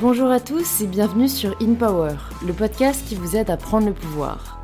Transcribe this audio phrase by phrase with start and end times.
[0.00, 2.14] Bonjour à tous et bienvenue sur In Power,
[2.46, 4.58] le podcast qui vous aide à prendre le pouvoir.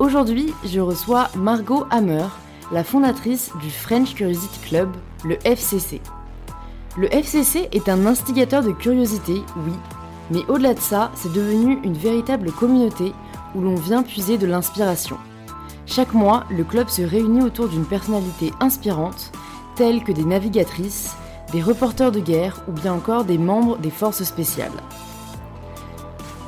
[0.00, 2.26] Aujourd'hui, je reçois Margot Hammer,
[2.72, 4.88] la fondatrice du French Curiosity Club,
[5.24, 6.00] le FCC.
[6.98, 9.74] Le FCC est un instigateur de curiosité, oui,
[10.32, 13.12] mais au-delà de ça, c'est devenu une véritable communauté
[13.54, 15.18] où l'on vient puiser de l'inspiration.
[15.86, 19.30] Chaque mois, le club se réunit autour d'une personnalité inspirante,
[19.76, 21.14] telle que des navigatrices,
[21.54, 24.72] des reporters de guerre ou bien encore des membres des forces spéciales.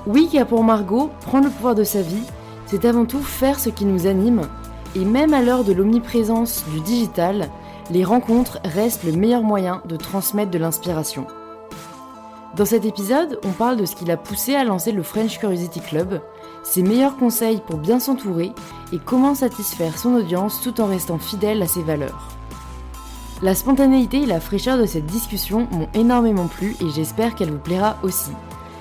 [0.05, 2.25] Oui, car pour Margot, prendre le pouvoir de sa vie,
[2.67, 4.43] c'est avant tout faire ce qui nous anime,
[4.97, 7.49] et même à l'heure de l'omniprésence du digital,
[7.93, 11.29] les rencontres restent le meilleur moyen de transmettre de l'inspiration.
[12.57, 15.81] Dans cet épisode, on parle de ce qui l'a poussé à lancer le French Curiosity
[15.81, 16.21] Club,
[16.65, 18.53] ses meilleurs conseils pour bien s'entourer
[18.93, 22.36] et comment satisfaire son audience tout en restant fidèle à ses valeurs.
[23.43, 27.59] La spontanéité et la fraîcheur de cette discussion m'ont énormément plu et j'espère qu'elle vous
[27.59, 28.31] plaira aussi.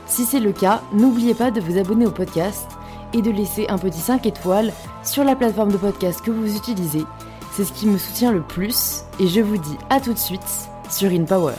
[0.07, 2.67] Si c'est le cas, n'oubliez pas de vous abonner au podcast
[3.13, 4.71] et de laisser un petit 5 étoiles
[5.03, 7.03] sur la plateforme de podcast que vous utilisez.
[7.51, 10.41] C'est ce qui me soutient le plus et je vous dis à tout de suite
[10.89, 11.53] sur InPower.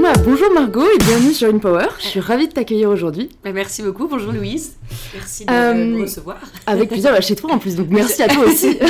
[0.00, 1.86] Bah, bonjour Margot et bienvenue sur InPower.
[1.98, 3.30] Je suis ravie de t'accueillir aujourd'hui.
[3.44, 4.06] Bah, merci beaucoup.
[4.06, 4.76] Bonjour Louise.
[5.14, 6.36] Merci de Euh, me recevoir.
[6.66, 8.78] Avec plaisir, bah, chez toi en plus, donc merci à toi aussi.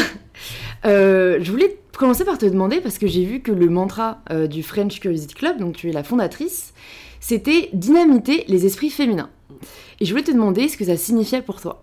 [0.84, 4.46] Euh, je voulais commencer par te demander, parce que j'ai vu que le mantra euh,
[4.46, 6.72] du French Curiosity Club, donc tu es la fondatrice,
[7.20, 9.30] c'était dynamiter les esprits féminins.
[10.00, 11.82] Et je voulais te demander ce que ça signifiait pour toi.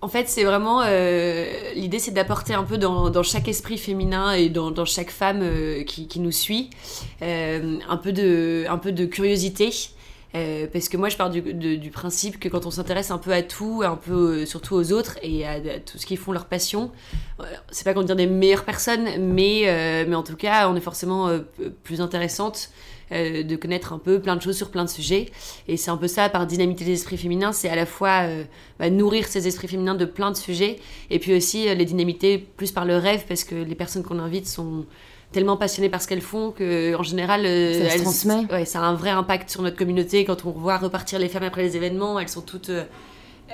[0.00, 4.48] En fait, c'est vraiment euh, l'idée, c'est d'apporter un peu dans, chaque esprit féminin et
[4.48, 5.44] dans, chaque femme
[5.86, 6.70] qui, nous suit
[7.20, 9.70] un peu de curiosité.
[10.34, 13.42] Euh, parce que moi, je pars du, principe que quand on s'intéresse un peu à
[13.42, 16.90] tout, un peu euh, surtout aux autres et à, tout ce qu'ils font leur passion,
[17.40, 20.80] euh, c'est pas qu'on dire des meilleures personnes, mais, mais en tout cas, on est
[20.80, 21.30] forcément
[21.82, 22.70] plus intéressante
[23.10, 25.30] de connaître un peu plein de choses sur plein de sujets.
[25.68, 28.26] Et c'est un peu ça, par dynamiter les esprits féminins, c'est à la fois
[28.78, 30.80] bah, nourrir ces esprits féminins de plein de sujets,
[31.10, 34.48] et puis aussi les dynamiter plus par le rêve, parce que les personnes qu'on invite
[34.48, 34.84] sont
[35.34, 38.46] tellement passionnées par ce qu'elles font que en général euh, Ça se elles- transmet.
[38.52, 41.42] ouais, ça a un vrai impact sur notre communauté quand on voit repartir les femmes
[41.42, 42.84] après les événements elles sont toutes euh,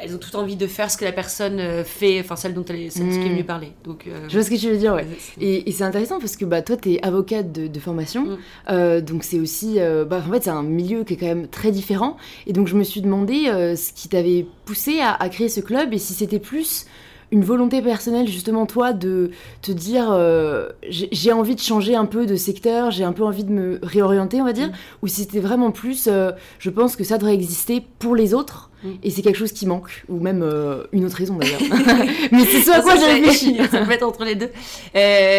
[0.00, 2.64] elles ont toutes envie de faire ce que la personne euh, fait enfin celle dont
[2.68, 3.28] elle est, celle qui est Mm.
[3.30, 5.04] venue parler donc euh, Je vois ce que tu veux dire, ouais.
[5.40, 8.38] Et, et c'est intéressant parce que bah, toi, tu es avocate de, de formation, Mm.
[8.70, 9.80] euh, donc c'est aussi.
[9.80, 12.16] euh, bah, en fait, c'est un milieu qui est quand même très différent.
[12.46, 13.46] Et donc, je me suis demandé
[13.76, 16.86] ce qui t'avait poussé à, à créer ce club et si c'était plus
[17.32, 19.30] une volonté personnelle, justement, toi, de
[19.62, 23.44] te dire euh, j'ai envie de changer un peu de secteur, j'ai un peu envie
[23.44, 24.72] de me réorienter, on va dire, Mm.
[25.02, 28.70] ou si c'était vraiment plus euh, je pense que ça devrait exister pour les autres.
[28.82, 28.88] Mm.
[29.02, 31.60] Et c'est quelque chose qui manque, ou même euh, une autre raison d'ailleurs.
[32.32, 33.56] Mais c'est ce à quoi j'ai réfléchi.
[33.70, 34.50] ça peut être entre les deux.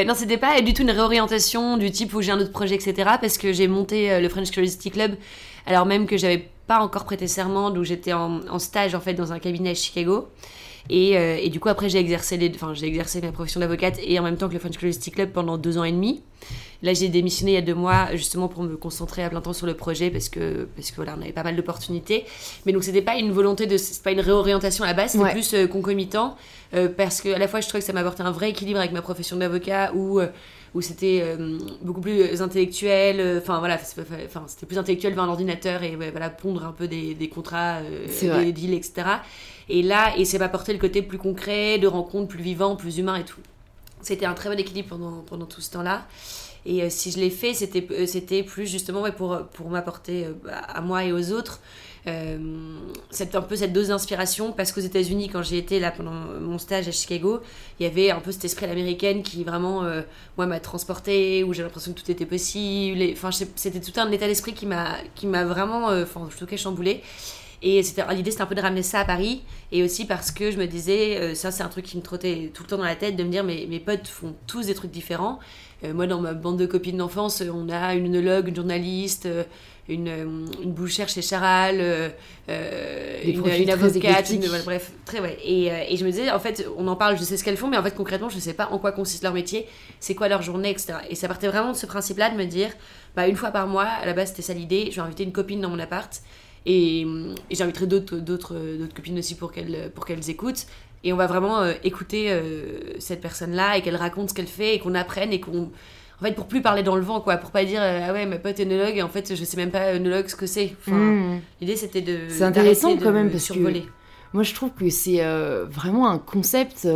[0.07, 2.93] Non, c'était pas du tout une réorientation du type où j'ai un autre projet, etc.
[3.19, 5.15] Parce que j'ai monté le French Curiosity Club
[5.65, 9.13] alors même que j'avais pas encore prêté serment, donc j'étais en, en stage en fait
[9.13, 10.27] dans un cabinet à Chicago.
[10.89, 13.99] Et, euh, et du coup après j'ai exercé les, enfin j'ai exercé ma profession d'avocate
[14.03, 16.21] et en même temps que le French Curiosity Club pendant deux ans et demi.
[16.83, 19.53] Là j'ai démissionné il y a deux mois justement pour me concentrer à plein temps
[19.53, 22.25] sur le projet parce que parce que voilà on avait pas mal d'opportunités.
[22.65, 25.23] Mais donc c'était pas une volonté de, c'est pas une réorientation à la base, c'était
[25.23, 25.31] Ouais.
[25.31, 26.35] plus euh, concomitant
[26.73, 28.91] euh, parce que à la fois je trouvais que ça m'apportait un vrai équilibre avec
[28.91, 30.19] ma profession d'avocat où
[30.73, 36.09] où c'était euh, beaucoup plus intellectuel enfin voilà c'était plus intellectuel devant l'ordinateur et ouais,
[36.11, 38.91] voilà pondre un peu des, des contrats des deals etc
[39.71, 43.15] et là et ça m'apportait le côté plus concret de rencontres plus vivant plus humain
[43.15, 43.41] et tout
[44.01, 46.05] c'était un très bon équilibre pendant, pendant tout ce temps-là.
[46.65, 50.33] Et euh, si je l'ai fait, c'était euh, c'était plus justement pour, pour m'apporter euh,
[50.67, 51.59] à moi et aux autres
[53.11, 54.53] cette, un peu cette dose d'inspiration.
[54.53, 57.41] Parce qu'aux États-Unis, quand j'ai été là pendant mon stage à Chicago,
[57.79, 59.83] il y avait un peu cet esprit à l'américaine qui vraiment,
[60.35, 63.03] moi, m'a transporté, où j'ai l'impression que tout était possible.
[63.11, 66.57] Enfin, c'était tout un état d'esprit qui m'a qui m'a vraiment, enfin, en tout cas,
[66.57, 67.03] chamboulé.
[67.63, 67.81] Et
[68.15, 69.43] l'idée, c'était un peu de ramener ça à Paris.
[69.71, 72.51] Et aussi parce que je me disais, euh, ça, c'est un truc qui me trottait
[72.53, 74.73] tout le temps dans la tête, de me dire, mais mes potes font tous des
[74.73, 75.39] trucs différents.
[75.83, 79.27] Euh, moi, dans ma bande de copines d'enfance, euh, on a une œnologue, une journaliste,
[79.89, 80.07] une,
[80.63, 82.09] une bouchère chez Charal, euh,
[83.23, 85.37] une, une avocate, une- bref, très ouais.
[85.43, 87.67] Et, et je me disais, en fait, on en parle, je sais ce qu'elles font,
[87.67, 89.67] mais en fait, concrètement, je sais pas en quoi consiste leur métier,
[89.99, 90.93] c'est quoi leur journée, etc.
[91.09, 92.69] Et ça partait vraiment de ce principe-là, de me dire,
[93.15, 95.31] bah, une fois par mois, à la base, c'était ça l'idée, je vais inviter une
[95.33, 96.21] copine dans mon appart,
[96.65, 100.65] et, et j'inviterai d'autres, d'autres, d'autres copines aussi pour qu'elles, pour qu'elles écoutent.
[101.03, 104.75] Et on va vraiment euh, écouter euh, cette personne-là et qu'elle raconte ce qu'elle fait
[104.75, 105.71] et qu'on apprenne et qu'on.
[106.19, 107.37] En fait, pour plus parler dans le vent, quoi.
[107.37, 109.57] Pour pas dire, euh, ah ouais, ma pote est œnologue et en fait, je sais
[109.57, 110.75] même pas œnologue ce que c'est.
[110.85, 111.41] Enfin, Mm.
[111.61, 112.19] L'idée, c'était de.
[112.29, 113.85] C'est intéressant quand de même, parce que- survoler.
[114.33, 115.21] Moi, je trouve que c'est
[115.69, 116.87] vraiment un concept,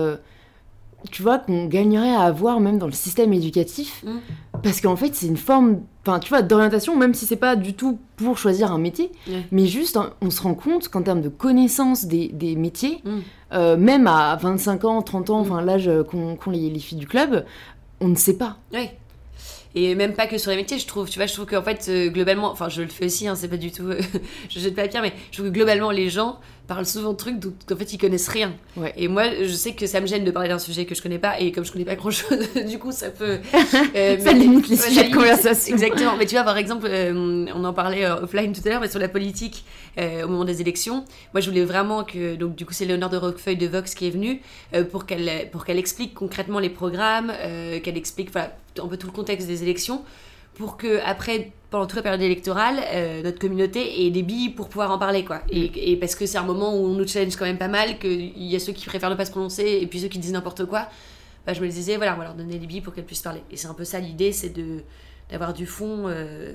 [1.12, 4.04] tu vois, qu'on gagnerait à avoir même dans le système éducatif.
[4.06, 4.18] Mm.
[4.64, 7.74] parce qu'en fait, c'est une forme, enfin, tu vois, d'orientation, même si c'est pas du
[7.74, 9.12] tout pour choisir un métier,
[9.52, 13.20] mais juste, hein, on se rend compte qu'en termes de connaissance des, des métiers, Mm.
[13.54, 15.42] euh, même à 25 ans, 30 ans, Mm.
[15.52, 17.46] enfin, l'âge euh, qu'ont qu'ont les, les filles du club,
[18.02, 18.58] on ne sait pas.
[18.74, 18.90] Oui.
[19.78, 21.10] Et même pas que sur les métiers, je trouve.
[21.10, 23.50] Tu vois, je trouve qu'en fait, euh, globalement, enfin, je le fais aussi, hein, c'est
[23.50, 23.90] pas du tout.
[24.50, 27.18] je jette pas la pierre, mais je trouve que globalement, les gens parlent souvent de
[27.18, 28.54] trucs dont en fait ils connaissent rien.
[28.78, 28.94] Ouais.
[28.98, 31.20] Et moi, je sais que ça me gêne de parler d'un sujet que je connais
[31.20, 33.40] pas, et comme je connais pas grand chose, du coup, ça peut.
[33.96, 35.74] euh, Ça mais- limite les ouais, sujets de conversation.
[35.76, 36.16] Exactement.
[36.18, 38.90] Mais tu vois, par exemple, euh, on en parlait euh, offline tout à l'heure, mais
[38.90, 39.64] sur la politique,
[40.00, 42.36] euh, au moment des élections, moi, je voulais vraiment que.
[42.36, 44.42] Donc, du coup, c'est Léonore de Roquefeuille de Vox qui est venue
[44.92, 47.32] pour qu'elle qu'elle explique concrètement les programmes,
[47.84, 50.04] qu'elle explique voilà, un peu tout le contexte des élections,
[50.56, 54.70] pour que après, pendant toute la période électorale, euh, notre communauté ait des billes pour
[54.70, 55.42] pouvoir en parler, quoi.
[55.50, 58.00] Et, et parce que c'est un moment où on nous challenge quand même pas mal,
[58.00, 60.32] qu'il y a ceux qui préfèrent ne pas se prononcer et puis ceux qui disent
[60.32, 60.88] n'importe quoi.
[61.46, 63.42] Bah, je me disais, voilà, on va leur donner des billes pour qu'elles puissent parler.
[63.52, 64.84] Et c'est un peu ça l'idée, c'est de
[65.30, 66.06] d'avoir du fond.
[66.08, 66.54] Euh,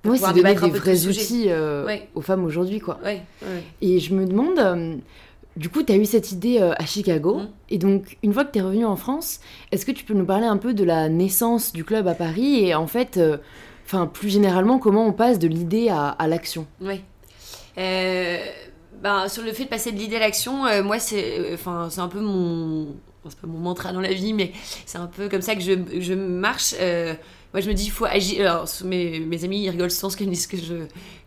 [0.00, 2.08] pour Oui, c'est donner des vrais outils euh, Ouais.
[2.14, 2.98] aux femmes aujourd'hui, quoi.
[3.04, 3.62] Ouais, ouais.
[3.82, 4.96] Et je me demande, euh,
[5.56, 7.40] du coup, tu as eu cette idée euh, à Chicago.
[7.40, 7.48] Mm.
[7.70, 9.40] Et donc, une fois que tu es revenu en France,
[9.72, 12.66] est-ce que tu peux nous parler un peu de la naissance du club à Paris
[12.66, 13.38] et en fait, euh,
[13.86, 17.00] enfin, plus généralement, comment on passe de l'idée à, l'action Ouais.
[17.78, 18.38] Euh,
[19.02, 22.00] ben, sur le fait de passer de l'idée à l'action, euh, moi, c'est euh, c'est
[22.00, 22.88] un peu mon.
[23.28, 24.52] C'est pas mon mantra dans la vie, mais
[24.84, 26.74] c'est un peu comme ça que je, je marche.
[27.56, 28.42] Moi, je me dis, il faut agir.
[28.42, 30.74] Alors, mes, mes amis, ils rigolent souvent qu'ils disent que je,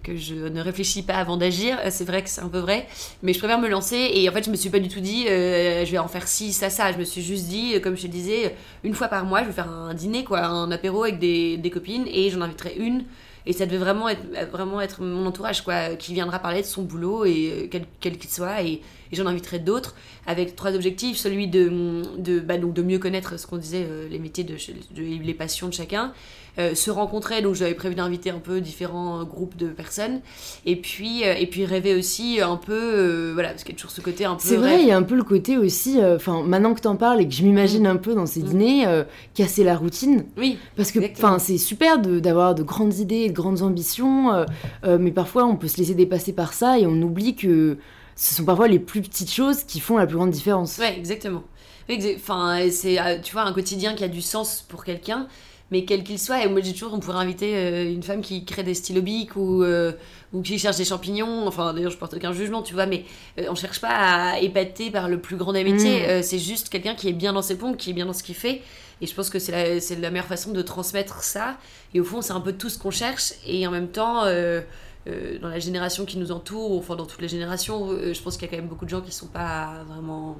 [0.03, 1.79] que je ne réfléchis pas avant d'agir.
[1.83, 2.87] Euh, C'est vrai que c'est un peu vrai,
[3.23, 4.11] mais je préfère me lancer.
[4.13, 6.27] Et en fait, je me suis pas du tout dit, euh, je vais en faire
[6.27, 6.91] ci, ça, ça.
[6.91, 9.47] Je me suis juste dit, euh, comme je te disais, une fois par mois, je
[9.47, 13.05] vais faire un dîner, quoi, un apéro avec des, des copines, et j'en inviterai une
[13.47, 14.21] et ça devait vraiment être,
[14.51, 18.29] vraiment être mon entourage, quoi, qui viendra parler de son boulot, et quel quel qu'il
[18.29, 18.81] soit, et,
[19.11, 19.95] et j'en inviterai d'autres,
[20.27, 21.17] avec trois objectifs.
[21.17, 24.53] Celui de, de, bah, donc de mieux connaître ce qu'on disait, euh, les métiers, de,
[24.53, 26.13] de- les passions de chacun.
[26.57, 30.19] Euh, se rencontrer, donc j'avais prévu d'inviter un peu différents euh, groupes de personnes.
[30.65, 33.77] Et puis, euh, et puis rêver aussi un peu, euh, voilà, parce qu'il y a
[33.77, 34.41] toujours ce côté un peu.
[34.44, 37.21] C'est vrai, il y a un peu le côté aussi, enfin, maintenant que t'en parles
[37.21, 38.44] et que je m'imagine un peu dans ces Mm.
[38.44, 39.03] dîners,
[39.35, 40.25] casser la routine.
[40.38, 41.00] Oui, Parce que
[41.38, 44.45] c'est super de- d'avoir de, grandes idées et de grandes ambitions,
[44.85, 47.77] mais parfois on peut se laisser dépasser par ça et on oublie que
[48.19, 50.77] ce sont parfois les plus petites choses qui font la plus grande différence.
[50.77, 51.44] Ouais, exactement.
[52.18, 55.30] Enfin, c'est, euh, tu vois, un quotidien qui a du sens pour quelqu'un,
[55.71, 56.44] mais quel qu'il soit.
[56.44, 59.63] Et moi, j'ai toujours, on pourrait inviter euh, une femme qui crée des stylobiques ou,
[59.63, 59.94] euh,
[60.33, 61.48] ou qui cherche des champignons.
[61.48, 63.06] Enfin, d'ailleurs, je porte aucun jugement, tu vois, mais
[63.39, 66.01] euh, on cherche pas à épater par le plus grand des métiers.
[66.01, 66.10] Mm.
[66.10, 68.24] Euh, c'est juste quelqu'un qui est bien dans ses pompes, qui est bien dans ce
[68.24, 68.62] qu'il fait.
[69.01, 71.57] Et je pense que c'est la, c'est la meilleure façon de transmettre ça.
[71.94, 73.33] Et au fond, c'est un peu tout ce qu'on cherche.
[73.48, 74.62] Et en même temps, euh, euh,
[75.06, 78.46] dans la génération qui nous entoure, enfin dans toutes les générations, euh, je pense qu'il
[78.46, 80.38] y a quand même beaucoup de gens qui sont pas vraiment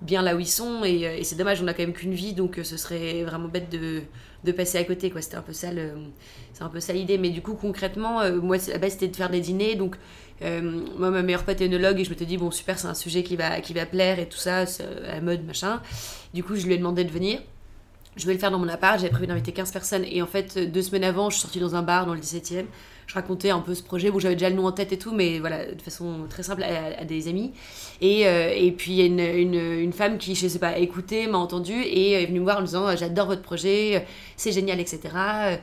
[0.00, 2.32] bien là où ils sont et, euh, c'est dommage on a quand même qu'une vie
[2.32, 4.02] donc euh, ce serait vraiment bête de,
[4.44, 5.68] de passer à côté c'était un peu ça
[6.52, 7.18] c'est un peu ça l'idée.
[7.18, 9.96] Mais du coup concrètement euh, moi la base c'était de faire des dîners donc
[10.42, 12.94] euh, moi ma meilleure pote est œnologue et je me dis bon super c'est un
[12.94, 15.82] sujet qui va qui va plaire et tout ça à la mode machin.
[16.34, 17.40] Du coup je lui ai demandé de venir.
[18.16, 20.56] Je vais le faire dans mon appart, j'avais prévu d'inviter 15 personnes et en fait
[20.56, 22.64] euh, deux semaines avant je suis sortie dans un bar dans le 17 e
[23.08, 25.12] je racontais un peu ce projet, bon j'avais déjà le nom en tête et tout
[25.12, 27.52] mais voilà de façon très simple à, des amis.
[28.02, 31.26] Et, euh, et puis il y a une, une, femme qui je sais pas écouté,
[31.26, 34.06] m'a entendu et est venue me voir en me disant j'adore votre projet,
[34.38, 35.56] c'est génial etc Euh,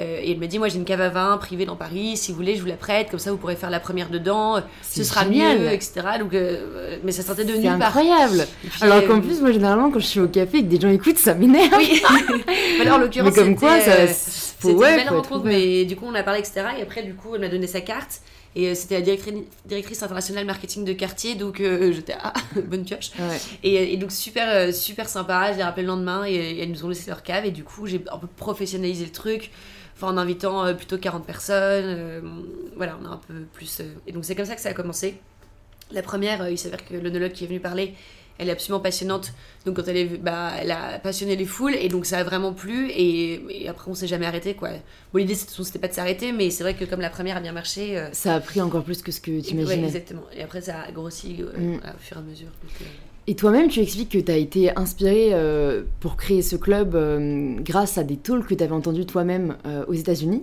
[0.00, 2.36] et elle me dit moi j'ai une cave à vin privée dans Paris, si vous
[2.38, 5.04] voulez je vous la prête, comme ça vous pourrez faire la première dedans, ce C'est
[5.04, 5.58] sera génial.
[5.60, 5.92] mieux etc.
[6.18, 7.96] Donc, euh, mais ça sortait de nulle part.
[7.96, 8.46] incroyable.
[8.62, 10.80] Puis, Alors euh, qu'en plus, moi généralement, quand je suis au café et que des
[10.80, 11.72] gens écoutent, ça m'énerve.
[11.78, 12.02] oui.
[12.80, 15.84] Alors, en l'occurrence, Mais comme quoi, ça, euh, faut, c'était ouais, une belle rencontre, mais
[15.84, 16.62] du coup, on a parlé, etc.
[16.78, 18.20] Et après, du coup, elle m'a donné sa carte.
[18.54, 22.32] Et euh, c'était la directrice, directrice internationale marketing de quartier, donc euh, j'étais ah,
[22.66, 23.10] bonne pioche.
[23.18, 23.38] Ouais.
[23.62, 26.70] Et, et donc super euh, super sympa, je les rappelé le lendemain et, et elles
[26.70, 29.50] nous ont laissé leur cave et du coup j'ai un peu professionnalisé le truc,
[29.96, 32.20] enfin en invitant euh, plutôt 40 personnes, euh,
[32.76, 33.80] voilà on a un peu plus...
[33.80, 35.18] euh, et donc c'est comme ça que ça a commencé.
[35.90, 37.94] La première, euh, il s'avère que l'onologue qui est venu parler,
[38.38, 39.32] elle est absolument passionnante.
[39.66, 42.52] Donc quand elle est, bah, elle a passionné les foules et donc ça a vraiment
[42.52, 44.70] plu et, et après on s'est jamais arrêté quoi.
[45.12, 47.52] Bon l'idée c'était pas de s'arrêter mais c'est vrai que comme la première a bien
[47.52, 49.86] marché, euh, Ça a pris encore plus que ce que tu ouais, imaginais.
[49.86, 50.22] exactement.
[50.36, 51.74] Et après ça a grossi euh, Mm.
[51.76, 52.48] au fur et à mesure.
[52.62, 52.84] donc, euh,
[53.28, 56.96] Et toi-même, tu expliques que tu as été inspiré euh, pour créer ce club
[57.62, 60.42] grâce à des talks que tu avais entendus toi-même aux États-Unis.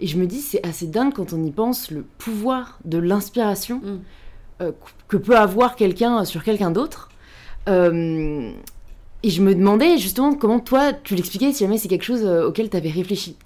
[0.00, 3.80] Et je me dis, c'est assez dingue quand on y pense, le pouvoir de l'inspiration
[4.60, 4.64] Mm.
[5.08, 7.08] que peut avoir quelqu'un sur quelqu'un d'autre.
[7.68, 8.50] Euh,
[9.22, 12.46] et je me demandais justement comment toi, tu l'expliquais si jamais c'est quelque chose euh,
[12.46, 13.36] auquel tu avais réfléchi.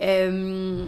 [0.00, 0.84] Euh,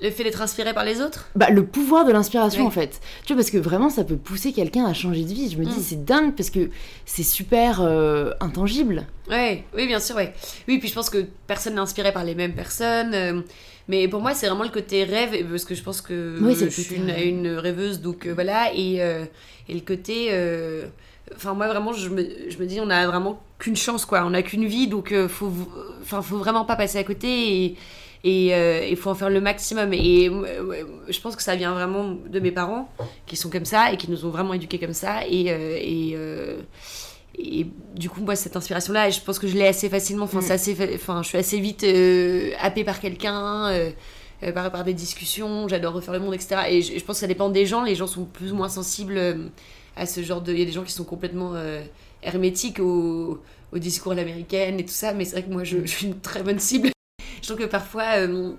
[0.00, 1.28] Le fait d'être inspiré par les autres?
[1.36, 2.66] Bah, le pouvoir de l'inspiration, Ouais.
[2.66, 3.00] en fait.
[3.24, 5.48] Tu vois, parce que vraiment, ça peut pousser quelqu'un à changer de vie.
[5.50, 5.82] Je me dis, Mm.
[5.82, 6.70] c'est dingue parce que
[7.06, 9.06] c'est super euh, intangible.
[9.30, 10.34] Ouais, oui, bien sûr, ouais.
[10.66, 13.14] Oui, puis je pense que personne n'est inspiré par les mêmes personnes.
[13.14, 13.40] euh,
[13.86, 16.96] mais pour moi, c'est vraiment le côté rêve, parce que je pense que je suis
[16.96, 18.72] une, une rêveuse, donc voilà.
[18.74, 20.28] Et, et le côté.
[21.36, 24.24] Enfin, moi, vraiment, je me, je me dis, on a vraiment qu'une chance, quoi.
[24.24, 25.50] On n'a qu'une vie, donc euh, faut,
[26.02, 27.64] enfin, faut vraiment pas passer à côté.
[27.64, 27.76] Et
[28.24, 29.92] et euh, il faut en faire le maximum.
[29.92, 32.88] Et euh, je pense que ça vient vraiment de mes parents,
[33.26, 35.26] qui sont comme ça et qui nous ont vraiment éduqués comme ça.
[35.26, 36.60] Et, euh, et, euh,
[37.36, 40.26] et du coup, moi, cette inspiration-là, je pense que je l'ai assez facilement.
[40.26, 40.52] Enfin, Mm.
[40.52, 41.84] assez, enfin, je suis assez vite
[42.60, 43.72] happée par quelqu'un.
[44.54, 46.62] par, par des discussions, j'adore refaire le monde, etc.
[46.68, 47.82] Et je, je pense que ça dépend des gens.
[47.82, 49.50] Les gens sont plus ou moins sensibles
[49.96, 50.52] à ce genre de.
[50.52, 51.82] Il y a des gens qui sont complètement euh,
[52.22, 53.40] hermétiques au,
[53.72, 56.06] au discours à l'américaine et tout ça, mais c'est vrai que moi, je, je suis
[56.06, 56.90] une très bonne cible.
[57.42, 58.18] je trouve que parfois.
[58.18, 58.52] euh,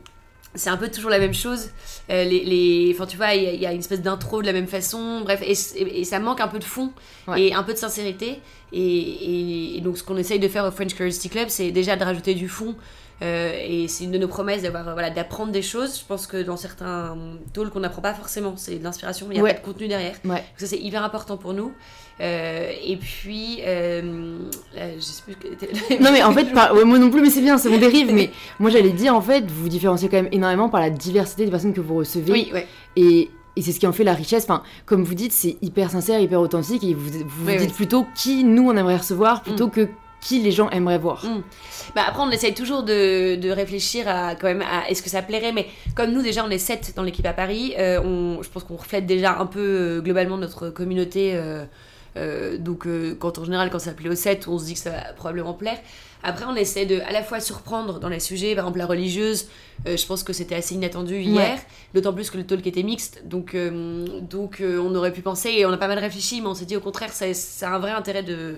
[0.56, 1.72] c'est un peu toujours la même chose.
[2.12, 4.40] Euh, les, les, enfin, tu vois, il y, a- il y a une espèce d'intro
[4.42, 5.22] de la même façon.
[5.22, 6.92] Bref, et, et- et ça manque un peu de fond
[7.28, 7.42] Ouais.
[7.48, 8.40] et un peu de sincérité.
[8.72, 11.96] Et, et- et donc, ce qu'on essaye de faire au French Curiosity Club, c'est déjà
[11.96, 12.75] de rajouter du fond.
[13.24, 15.98] Euh, et c'est une de nos promesses d'avoir, euh, voilà, d'apprendre des choses.
[16.00, 17.15] Je pense que dans certains
[17.53, 18.53] talks, on n'apprend pas forcément.
[18.58, 19.53] C'est de l'inspiration, mais il n'y a Ouais.
[19.53, 20.15] pas de contenu derrière.
[20.25, 20.32] Ouais.
[20.36, 21.72] Donc ça, c'est hyper important pour nous.
[22.22, 24.38] Euh, et puis, euh,
[24.75, 25.36] là, je sais plus
[26.01, 28.12] Non, mais en fait, par- ouais, moi non plus, mais c'est bien, c'est mon dérive.
[28.13, 31.46] Mais moi, j'allais dire, en fait, vous vous différenciez quand même énormément par la diversité
[31.46, 32.32] des personnes que vous recevez.
[32.32, 32.51] Oui.
[32.96, 34.44] Et, et c'est ce qui en fait la richesse.
[34.44, 36.84] Enfin, comme vous dites, c'est hyper sincère, hyper authentique.
[36.84, 37.75] Et vous vous, Oui, dites oui.
[37.75, 39.88] plutôt qui nous on aimerait recevoir plutôt que
[40.24, 41.25] qui les gens aimeraient voir.
[41.25, 41.44] Mm.
[41.96, 45.22] Bah après, on essaye toujours de, de réfléchir à quand même à est-ce que ça
[45.22, 48.50] plairait, mais comme nous déjà on est 7 dans l'équipe à Paris, euh, on, je
[48.50, 51.34] pense qu'on reflète déjà un peu euh, globalement notre communauté.
[51.36, 51.65] euh,
[52.60, 52.88] donc
[53.18, 55.56] quand en général quand ça plaît aux 7, on se dit que ça va probablement
[55.56, 55.80] plaire.
[56.24, 59.48] Après, on essaie de à la fois surprendre dans les sujets, par exemple la religieuse,
[59.88, 61.60] euh, je pense que c'était assez inattendu hier,
[61.94, 65.50] d'autant plus que le talk était mixte, donc, euh, donc euh, on aurait pu penser,
[65.50, 67.75] et on a pas mal réfléchi, mais on s'est dit au contraire, ça, ça a
[67.75, 68.56] un vrai intérêt de,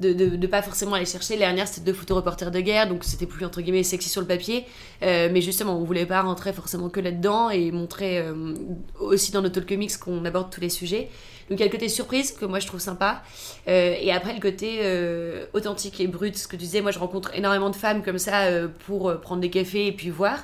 [0.00, 1.34] de, de, de pas forcément aller chercher.
[1.34, 4.26] La dernière, c'était deux photoreporters de guerre, donc c'était plus entre guillemets sexy sur le
[4.26, 4.64] papier.
[5.02, 8.54] Euh, mais justement, on voulait pas rentrer forcément que là-dedans et montrer euh,
[8.98, 11.10] aussi dans nos talk mix qu'on aborde tous les sujets.
[11.48, 13.22] Donc il y a le côté surprise que moi je trouve sympa.
[13.68, 14.80] Euh, et après le côté
[15.52, 18.46] authentique et brut, ce que tu disais, moi je rencontre énormément de femmes comme ça
[18.86, 20.38] pour prendre des cafés et puis voir.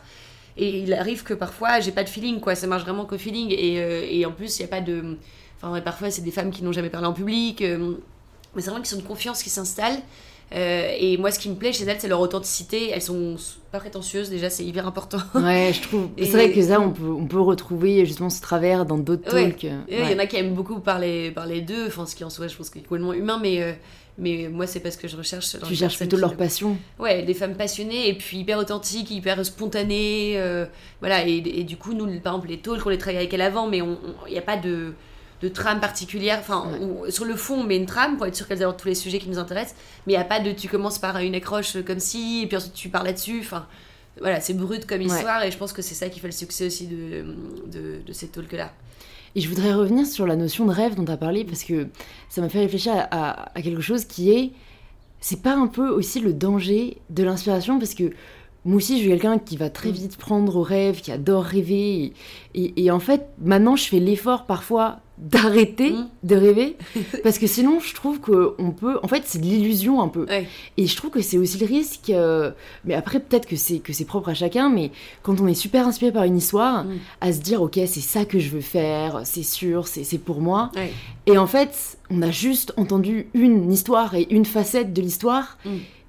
[0.57, 2.55] Et il arrive que parfois j'ai pas de feeling, quoi.
[2.55, 3.51] Ça marche vraiment qu'au feeling.
[3.51, 5.17] Et, et en plus, il n'y a pas de.
[5.63, 7.63] Enfin, parfois c'est des femmes qui n'ont jamais parlé en public.
[8.57, 10.01] Mais c'est vraiment qu'ils sont de confiance qui s'installent.
[10.55, 12.91] Euh, et moi, ce qui me plaît chez elles, c'est leur authenticité.
[12.91, 13.35] Elles sont
[13.73, 15.19] pas prétentieuses, déjà, c'est hyper important.
[15.35, 16.09] Ouais, je trouve.
[16.17, 19.51] C'est vrai que ça, on peut, on peut retrouver justement ce travers dans d'autres Ouais.
[19.51, 19.65] talks.
[19.89, 20.13] Il Ouais.
[20.13, 22.57] y en a qui aiment beaucoup parler, parler d'eux, enfin, ce qui en soit, je
[22.57, 23.73] pense, est complètement humain, mais, euh,
[24.19, 25.57] mais moi, c'est parce que je recherche.
[25.57, 26.77] dans Tu cherches plutôt leur le- passion.
[27.01, 30.35] Ouais, des femmes passionnées et puis hyper authentiques, hyper spontanées.
[30.37, 30.65] euh,
[31.01, 33.43] voilà, et, et du coup, nous, par exemple, les talks, on les travaille avec elle
[33.43, 34.93] avant, mais il n'y a pas de,
[35.43, 36.38] de trame particulière.
[36.40, 36.66] Enfin,
[37.11, 39.19] sur le fond, on met une trame pour être sûr qu'elles abordent tous les sujets
[39.19, 39.76] qui nous intéressent,
[40.07, 42.57] mais il n'y a pas de tu commences par une accroche comme ci, et puis
[42.57, 43.40] ensuite tu parles là-dessus.
[43.40, 43.66] Enfin,
[44.21, 46.66] voilà, c'est brut comme histoire, et je pense que c'est ça qui fait le succès
[46.66, 47.25] aussi de,
[47.66, 48.73] de, de ces talks-là.
[49.35, 51.88] Et je voudrais revenir sur la notion de rêve dont tu as parlé parce que
[52.31, 54.52] ça m'a fait réfléchir à, à- à quelque chose qui est.
[55.21, 58.05] C'est pas un peu aussi le danger de l'inspiration parce que
[58.67, 59.93] moi aussi je suis quelqu'un qui va très Mm.
[59.93, 62.13] vite prendre au rêve, qui adore rêver.
[62.55, 66.09] Et, et- et en fait, maintenant je fais l'effort parfois d'arrêter Mm.
[66.25, 66.77] de rêver
[67.23, 68.99] parce que sinon je trouve qu'on peut.
[69.03, 70.27] En fait, c'est de l'illusion un peu.
[70.29, 70.47] Ouais.
[70.77, 72.11] Et je trouve que c'est aussi le risque.
[72.11, 72.51] euh,
[72.85, 74.69] mais après, peut-être que c'est que c'est propre à chacun.
[74.69, 74.91] Mais
[75.23, 76.95] quand on est super inspiré par une histoire, Mm.
[77.23, 80.41] à se dire ok, c'est ça que je veux faire, c'est sûr, c'est c'est pour
[80.43, 80.71] moi.
[80.77, 80.93] Ouais.
[81.27, 85.57] Et en fait, on a juste entendu une histoire et une facette de l'histoire.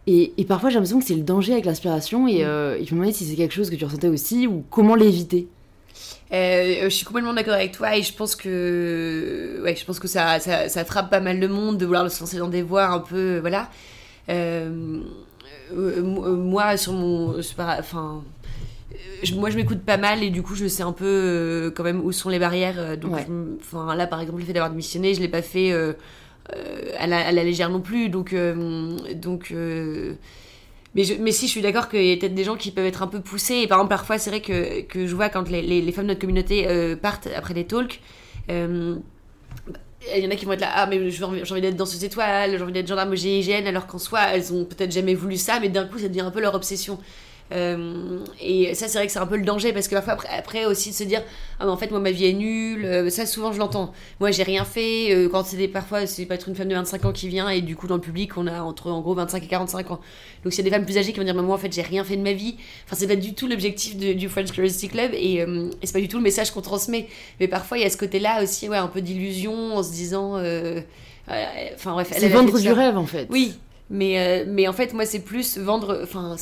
[0.07, 2.27] Et, et parfois, j'ai l'impression que c'est le danger avec l'inspiration.
[2.27, 2.47] Et, Mm.
[2.47, 4.95] euh, et je me demandais si c'est quelque chose que tu ressentais aussi ou comment
[4.95, 5.47] l'éviter.
[6.33, 10.09] Euh, je suis complètement d'accord avec toi et je pense que ouais je pense que
[10.09, 12.85] ça, ça, ça frappe pas mal de monde de vouloir se lancer dans des voies
[12.87, 13.69] un peu euh, voilà
[14.29, 14.99] Euh,
[15.73, 18.23] euh, moi sur mon pas- enfin
[18.91, 21.71] euh, je- moi je m'écoute pas mal et du coup je sais un peu euh,
[21.71, 23.25] quand même où sont les barrières euh, donc Ouais.
[23.25, 25.93] je là par exemple le fait d'avoir démissionné je l'ai pas fait euh,
[26.55, 30.15] euh, à, la, à la légère non plus donc euh, donc euh,
[30.97, 33.03] mais, mais si, je suis d'accord qu'il y a peut-être des gens qui peuvent être
[33.03, 33.57] un peu poussés.
[33.57, 36.09] Et par exemple, parfois, c'est vrai que, que je vois quand les, les, femmes de
[36.09, 38.01] notre communauté euh, partent après les talks,
[38.49, 38.95] euh,
[40.15, 42.57] il y en a qui vont être là, ah, mais j'ai envie, d'être danseuse étoile,
[42.57, 45.59] j'ai envie d'être gendarme au GIGN, alors qu'en soi, elles ont peut-être jamais voulu ça,
[45.59, 46.97] mais d'un coup, ça devient un peu leur obsession.
[47.53, 50.29] Euh, et ça, c'est vrai que c'est un peu le danger parce que parfois, après,
[50.37, 51.23] après aussi de se dire
[51.59, 52.85] Ah, mais en fait, moi, ma vie est nulle.
[52.85, 53.93] Euh, ça, souvent, je l'entends.
[54.19, 55.13] Moi, j'ai rien fait.
[55.13, 57.49] Euh, quand c'est des, parfois, c'est pas être une femme de 25 ans qui vient
[57.49, 59.99] et du coup, dans le public, on a entre en gros 25 et 45 ans.
[60.43, 61.71] Donc, s'il y a des femmes plus âgées qui vont dire Mais moi, en fait,
[61.71, 62.55] j'ai rien fait de ma vie.
[62.85, 65.45] Enfin, c'est pas du tout l'objectif du French Curiosity Club et, et
[65.83, 67.07] c'est pas du tout le message qu'on transmet.
[67.39, 70.33] Mais parfois, il y a ce côté-là aussi, ouais, un peu d'illusion en se disant.
[70.33, 72.11] Enfin, bref.
[72.11, 73.27] C'est vendre du rêve, en fait.
[73.29, 73.55] Oui.
[73.89, 76.01] Mais, mais en fait, moi, c'est plus vendre.
[76.03, 76.35] Enfin,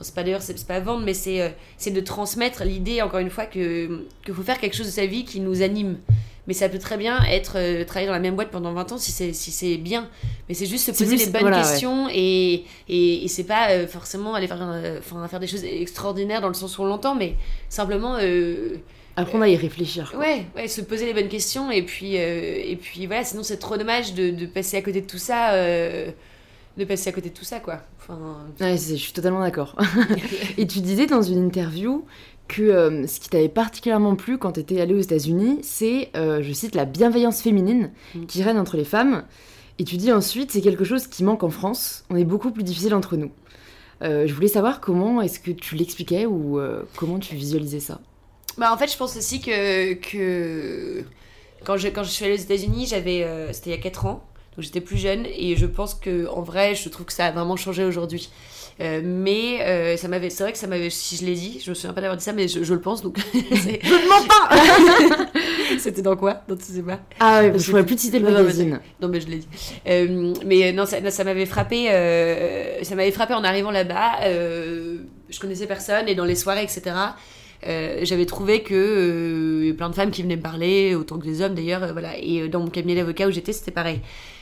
[0.00, 3.30] c'est pas d'ailleurs, c'est pas vendre, mais c'est euh, c'est de transmettre l'idée, encore une
[3.30, 5.98] fois, que qu'il faut faire quelque chose de sa vie qui nous anime.
[6.46, 8.98] Mais ça peut très bien être euh, travailler dans la même boîte pendant 20 ans
[8.98, 10.08] si c'est si c'est bien.
[10.48, 14.34] Mais c'est juste se poser les bonnes questions et, et, et c'est pas euh, forcément
[14.34, 14.66] aller faire,
[14.98, 17.36] enfin, faire des choses extraordinaires dans le sens où on l'entend, mais
[17.68, 18.16] simplement.
[19.16, 20.14] Apprendre à y réfléchir.
[20.18, 23.76] Ouais, ouais, se poser les bonnes questions et puis, et puis voilà, sinon c'est trop
[23.76, 25.52] dommage de, de, passer à côté de tout ça
[26.76, 27.80] de passer à côté de tout ça, quoi.
[27.98, 28.38] Enfin...
[28.60, 29.76] Ouais, je suis totalement d'accord.
[30.58, 32.04] et tu disais dans une interview
[32.48, 36.42] que euh, ce qui t'avait particulièrement plu quand tu étais allée aux États-Unis, c'est, euh,
[36.42, 38.26] je cite, la bienveillance féminine mm.
[38.26, 39.24] qui règne entre les femmes.
[39.78, 42.04] Et tu dis ensuite, c'est quelque chose qui manque en France.
[42.10, 43.30] On est beaucoup plus difficile entre nous.
[44.02, 46.60] Euh, je voulais savoir comment est-ce que tu l'expliquais ou
[46.96, 48.00] comment tu visualisais ça?
[48.58, 51.04] Bah en fait, je pense aussi que, que...
[51.64, 54.24] quand je quand je suis allée aux États-Unis, j'avais c'était il y a 4 ans
[54.58, 57.56] j'étais plus jeune et je pense que en vrai, je trouve que ça a vraiment
[57.56, 58.30] changé aujourd'hui.
[58.80, 61.68] Euh, mais euh, ça m'avait, c'est vrai que ça m'avait, si je l'ai dit, je
[61.68, 63.18] me souviens pas d'avoir dit ça, mais je, le pense donc.
[63.34, 65.26] je ne mens pas.
[65.78, 66.42] C'était dans quoi?
[66.48, 67.00] Dans tu sais pas.
[67.20, 68.80] Ah ouais, je pourrais plus citer le magazine.
[69.02, 69.48] Non, mais je l'ai dit.
[69.86, 71.86] Euh, mais non, ça, ça m'avait frappé.
[72.82, 74.20] ça m'avait frappé en arrivant là-bas.
[74.22, 76.96] je connaissais personne et dans les soirées, etc.
[78.02, 81.42] j'avais trouvé que y avait plein de femmes qui venaient me parler, autant que des
[81.42, 82.16] hommes d'ailleurs, voilà.
[82.18, 84.00] Et dans mon cabinet d'avocat où j'étais, c'était pareil.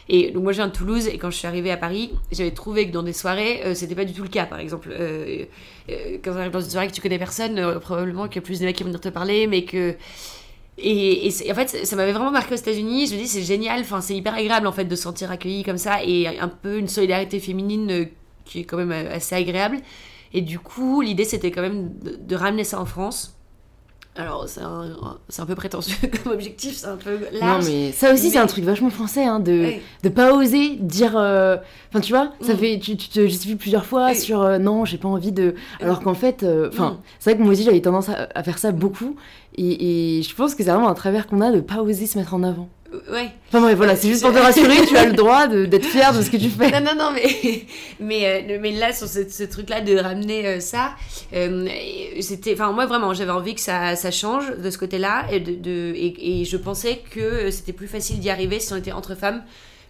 [0.08, 2.50] Et donc moi je viens de Toulouse et quand je suis arrivée à Paris, j'avais
[2.50, 4.46] trouvé que dans des soirées, euh, c'était pas du tout le cas.
[4.46, 5.44] Par exemple, euh,
[5.90, 8.42] euh, quand on arrive dans une soirée que tu connais personne, probablement qu'il y a
[8.42, 9.94] plus de mecs qui vont venir te parler, mais que
[10.80, 13.08] et, et en fait, ça m'avait vraiment marqué aux États-Unis.
[13.08, 15.64] Je me dis, c'est génial, enfin, c'est hyper agréable en fait de se sentir accueilli
[15.64, 18.08] comme ça et un peu une solidarité féminine
[18.44, 19.78] qui est quand même assez agréable.
[20.32, 23.37] Et du coup, l'idée c'était quand même de, ramener ça en France.
[24.18, 24.60] Alors, c'est
[25.40, 27.64] un, peu prétentieux comme objectif, c'est un peu large.
[27.64, 31.12] Non, mais ça aussi, c'est un truc vachement français, hein, de ne pas oser dire.
[31.16, 31.56] Euh,
[31.90, 32.56] enfin, tu vois, ça mm.
[32.56, 35.54] fait, tu, te justifies plusieurs fois sur euh, non, j'ai pas envie de.
[35.80, 36.98] Alors qu'en fait, euh, enfin, mm.
[37.20, 39.14] c'est vrai que moi aussi, j'avais tendance à, faire ça beaucoup.
[39.54, 42.18] Et, et je pense que c'est vraiment un travers qu'on a de pas oser se
[42.18, 42.68] mettre en avant.
[43.10, 43.30] Ouais.
[43.48, 46.30] Enfin voilà, c'est juste pour te rassurer, tu as le droit d'être fier de ce
[46.30, 46.70] que tu fais.
[46.70, 47.66] Non, non, non, mais,
[48.00, 50.94] mais, euh, mais là, sur ce, truc-là, de ramener euh, ça,
[51.34, 51.68] euh,
[52.20, 52.54] c'était.
[52.54, 55.26] Enfin, moi, vraiment, j'avais envie que ça, ça, change de ce côté-là.
[55.30, 59.14] Et, de, et, je pensais que c'était plus facile d'y arriver si on était entre
[59.14, 59.42] femmes.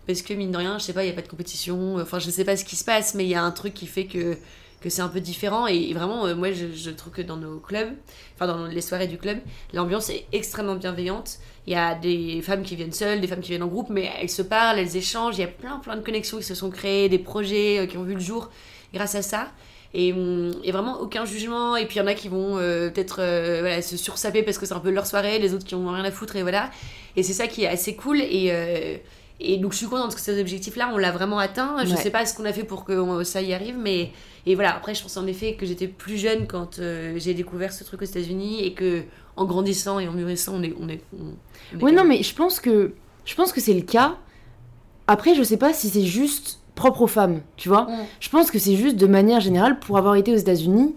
[0.08, 1.98] Parce que, mine de rien, je sais pas, il n'y a pas de compétition.
[2.00, 3.86] Enfin, je sais pas ce qui se passe, mais il y a un truc qui
[3.86, 4.36] fait que
[4.80, 5.66] que c'est un peu différent.
[5.66, 7.90] Et, vraiment, euh, moi, je, trouve que dans nos clubs,
[8.34, 9.38] enfin dans les soirées du club,
[9.72, 11.38] l'ambiance est extrêmement bienveillante.
[11.68, 14.10] Il y a des femmes qui viennent seules, des femmes qui viennent en groupe, mais
[14.18, 15.36] elles se parlent, elles échangent.
[15.36, 17.98] Il y a plein, plein de connexions qui se sont créées, des projets euh, qui
[17.98, 18.48] ont vu le jour
[18.94, 19.48] grâce à ça.
[19.92, 21.76] Et, hum, et vraiment aucun jugement.
[21.76, 24.64] Et puis il y en a qui vont euh, peut-être voilà, se sursaper parce que
[24.64, 26.70] c'est un peu leur soirée, les autres qui ont rien à foutre, et voilà.
[27.16, 28.22] Et c'est ça qui est assez cool.
[28.22, 28.50] Et.
[29.38, 31.84] et donc je suis contente que ces objectifs-là, on l'a vraiment atteint.
[31.84, 34.10] Je ne sais pas ce qu'on a fait pour que ça y arrive, mais,
[34.46, 37.74] et voilà, après, je pense en effet que j'étais plus jeune quand euh, j'ai découvert
[37.74, 39.02] ce truc aux États-Unis et que
[39.38, 40.74] en grandissant et en mûrissant, on est.
[40.80, 41.00] On est,
[41.80, 42.92] oui, non, mais je pense que,
[43.24, 44.16] je pense que c'est le cas.
[45.06, 47.82] Après, je sais pas si c'est juste propre aux femmes, tu vois.
[47.82, 47.96] Mm.
[48.20, 50.94] Je pense que c'est juste de manière générale, pour avoir été aux États-Unis,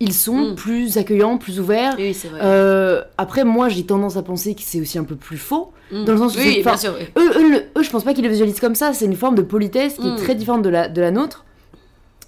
[0.00, 0.54] ils sont mm.
[0.54, 1.94] plus accueillants, plus ouverts.
[1.98, 2.40] Oui, c'est vrai.
[2.42, 5.72] Euh, après, moi, j'ai tendance à penser que c'est aussi un peu plus faux.
[5.92, 6.04] Mm.
[6.04, 8.30] Dans le sens où oui, bien sûr, eux, eux, eux, je pense pas qu'ils le
[8.30, 8.92] visualisent comme ça.
[8.92, 11.44] C'est une forme de politesse qui est très différente de la, de la nôtre.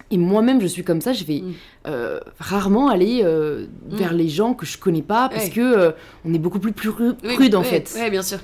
[0.09, 1.13] Et moi-même, je suis comme ça.
[1.13, 1.53] Je vais mm.
[1.87, 4.17] euh, rarement aller euh, vers mm.
[4.17, 5.91] les gens que je connais pas parce que euh,
[6.25, 7.93] on est beaucoup plus prude en fait.
[7.99, 8.39] Oui, bien sûr.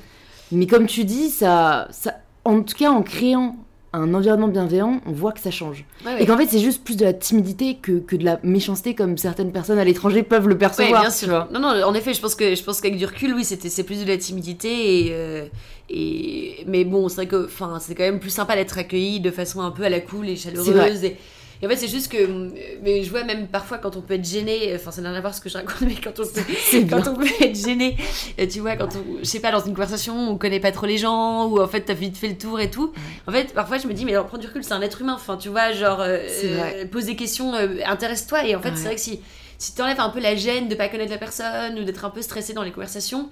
[0.52, 3.56] Mais comme tu dis, ça, ça, en tout cas, en créant
[3.96, 5.86] un environnement bienveillant, on voit que ça change.
[6.20, 9.18] et qu'en fait, c'est juste plus de la timidité que, que, de la méchanceté, comme
[9.18, 11.02] certaines personnes à l'étranger peuvent le percevoir.
[11.02, 11.48] bien sûr.
[11.52, 13.84] Non, non, en effet, je pense que je pense qu'avec du recul, oui, c'était c'est
[13.84, 15.50] plus de la timidité et.
[15.90, 19.32] et mais bon, c'est vrai que, enfin, c'est quand même plus sympa d'être accueilli de
[19.32, 21.06] façon un peu à la cool et chaleureuse.
[21.06, 21.18] Et,
[21.64, 22.52] et en fait, c'est juste que.
[22.82, 25.22] Mais je vois même parfois quand on peut être gêné, enfin, ça n'a rien à
[25.22, 26.42] voir ce que je raconte, mais quand on peut,
[26.90, 27.96] quand on peut être gêné,
[28.38, 29.20] euh, tu vois, quand on.
[29.20, 31.80] Je sais pas, dans une conversation, on connaît pas trop les gens, ou en fait,
[31.84, 32.92] t'as vite fait le tour et tout.
[33.28, 35.14] En fait, parfois, je me dis, mais alors, prends du recul, c'est un être humain,
[35.14, 38.46] enfin, tu vois, genre, euh, pose des questions, euh, intéresse-toi.
[38.46, 39.22] Et en fait, c'est vrai que si,
[39.58, 42.10] si tu enlèves un peu la gêne de pas connaître la personne, ou d'être un
[42.10, 43.30] peu stressé dans les conversations,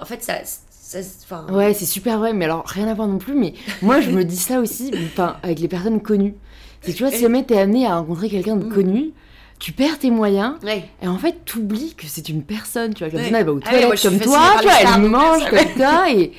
[0.00, 0.38] en fait, ça.
[0.86, 3.34] Ça ouais, c'est super vrai, mais alors rien à voir non plus.
[3.34, 6.34] Mais moi, je me dis ça aussi, enfin, avec les personnes connues.
[6.82, 8.72] C'est tu vois, si jamais t'es amené à rencontrer quelqu'un de mm.
[8.72, 9.10] connu,
[9.58, 10.54] tu perds tes moyens.
[10.62, 10.84] Ouais.
[11.02, 12.94] Et en fait, tu oublies que c'est une personne.
[12.94, 13.30] Tu vois, comme Ouais.
[13.30, 15.58] ça, elle va aux Ah ouais, toilettes suis comme toi, tu vois, elle mange comme
[15.58, 15.74] ouais.
[15.76, 16.12] ça.
[16.12, 16.32] Et,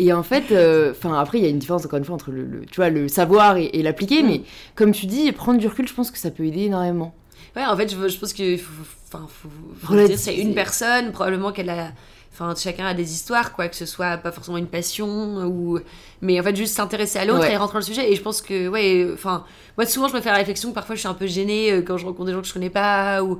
[0.00, 2.32] et en fait, euh, enfin après, il y a une différence encore une fois entre
[2.32, 4.22] le, le- tu vois, le savoir et, et l'appliquer.
[4.22, 4.26] Mm.
[4.26, 4.40] Mais
[4.74, 7.14] comme tu dis, prendre du recul, je pense que ça peut aider énormément.
[7.54, 8.72] Ouais, en fait, je, je pense que faut,
[9.12, 9.48] enfin, faut,
[9.80, 11.92] faut Relativ- dire, c'est une personne, probablement qu'elle a.
[12.32, 15.78] Enfin, chacun a des histoires, quoi, que ce soit pas forcément une passion, ou.
[16.22, 17.52] Mais en fait, juste s'intéresser à l'autre Ouais.
[17.52, 18.10] et rentrer dans le sujet.
[18.10, 19.44] Et je pense que, ouais, enfin,
[19.76, 21.82] moi, souvent, je me fais la réflexion que parfois, je suis un peu gênée euh,
[21.82, 23.38] quand je rencontre des gens que je connais pas, ou.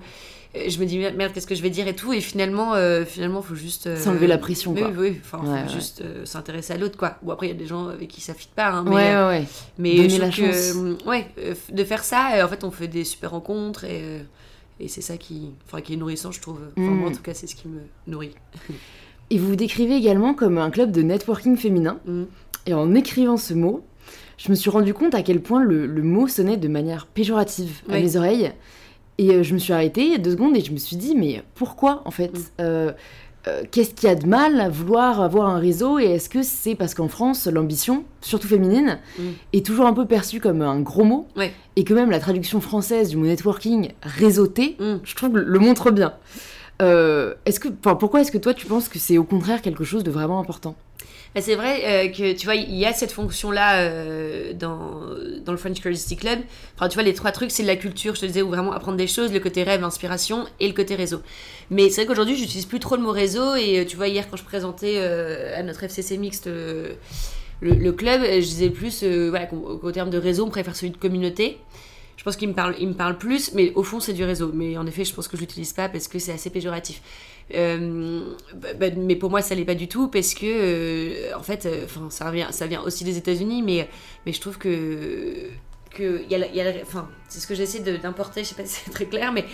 [0.55, 3.07] euh, Je me dis merde, qu'est-ce que je vais dire et tout, et finalement, euh,
[3.07, 3.87] finalement, faut juste.
[3.87, 4.91] euh, S'enlever la pression, mais quoi.
[4.91, 5.73] Oui, oui, enfin, Ouais, faut ouais.
[5.73, 7.17] juste euh, s'intéresser à l'autre, quoi.
[7.23, 8.93] Bon, après, il y a des gens avec qui ça fit pas, hein, mais.
[8.95, 9.45] ouais,
[9.79, 10.75] mais je la que, chance.
[11.07, 11.29] ouais,
[11.73, 14.19] de faire ça, en fait, on fait des super rencontres et,
[14.81, 16.59] et c'est ça qui, enfin, qui est nourrissant, je trouve.
[16.77, 16.95] Enfin, Mm.
[16.99, 18.35] moi, en tout cas, c'est ce qui me nourrit.
[19.31, 21.99] Et vous vous décrivez également comme un club de networking féminin.
[22.07, 22.25] Mm.
[22.67, 23.83] Et en écrivant ce mot,
[24.37, 27.81] je me suis rendu compte à quel point le, le mot sonnait de manière péjorative
[27.89, 28.03] à Oui.
[28.03, 28.53] mes oreilles.
[29.19, 32.03] Et euh, je me suis arrêtée deux secondes et je me suis dit, mais pourquoi
[32.05, 32.33] en fait?
[32.37, 32.43] Mm.
[32.61, 32.93] Euh,
[33.49, 36.43] euh, Qu'est-ce qu'il y a de mal à vouloir avoir un réseau Et est-ce que
[36.43, 39.23] c'est parce qu'en France, l'ambition, surtout féminine, Mm.
[39.53, 41.53] est toujours un peu perçue comme un gros mot Ouais.
[41.77, 44.97] Et que même la traduction française du mot networking, réseauté, Mm.
[45.05, 46.15] je trouve le montre bien.
[46.81, 49.85] Euh, est-ce que, enfin, pourquoi est-ce que toi tu penses que c'est au contraire quelque
[49.85, 50.75] chose de vraiment important?
[51.41, 55.01] C'est vrai euh, que, tu vois, il y a cette fonction-là euh, dans,
[55.43, 56.41] dans le French Curiosity Club.
[56.77, 58.99] Enfin, tu vois, les trois trucs, c'est la culture, je te disais, ou vraiment apprendre
[58.99, 61.23] des choses, le côté rêve, inspiration, et le côté réseau.
[61.71, 64.29] Mais c'est vrai qu'aujourd'hui, j'utilise plus trop le mot réseau, et euh, tu vois, hier,
[64.29, 69.79] quand je présentais euh, à notre FCC mixte le, club, je disais plus, voilà, qu'au
[69.79, 71.59] qu'au terme de réseau, on préfère celui de communauté.
[72.23, 74.53] Je pense qu'il me parle, il me parle plus, mais au fond, c'est du réseau.
[74.55, 77.01] Mais en effet, je pense que je l'utilise pas parce que c'est assez péjoratif.
[77.55, 81.43] Euh, bah, bah, mais pour moi, ça l'est pas du tout parce que, euh, en
[81.43, 83.89] fait, euh, enfin, ça vient aussi des États-Unis, mais,
[84.27, 85.49] mais je trouve que
[85.91, 89.31] que y enfin, c'est ce que j'essaie d'importer, je sais pas si c'est très clair,
[89.33, 89.45] mais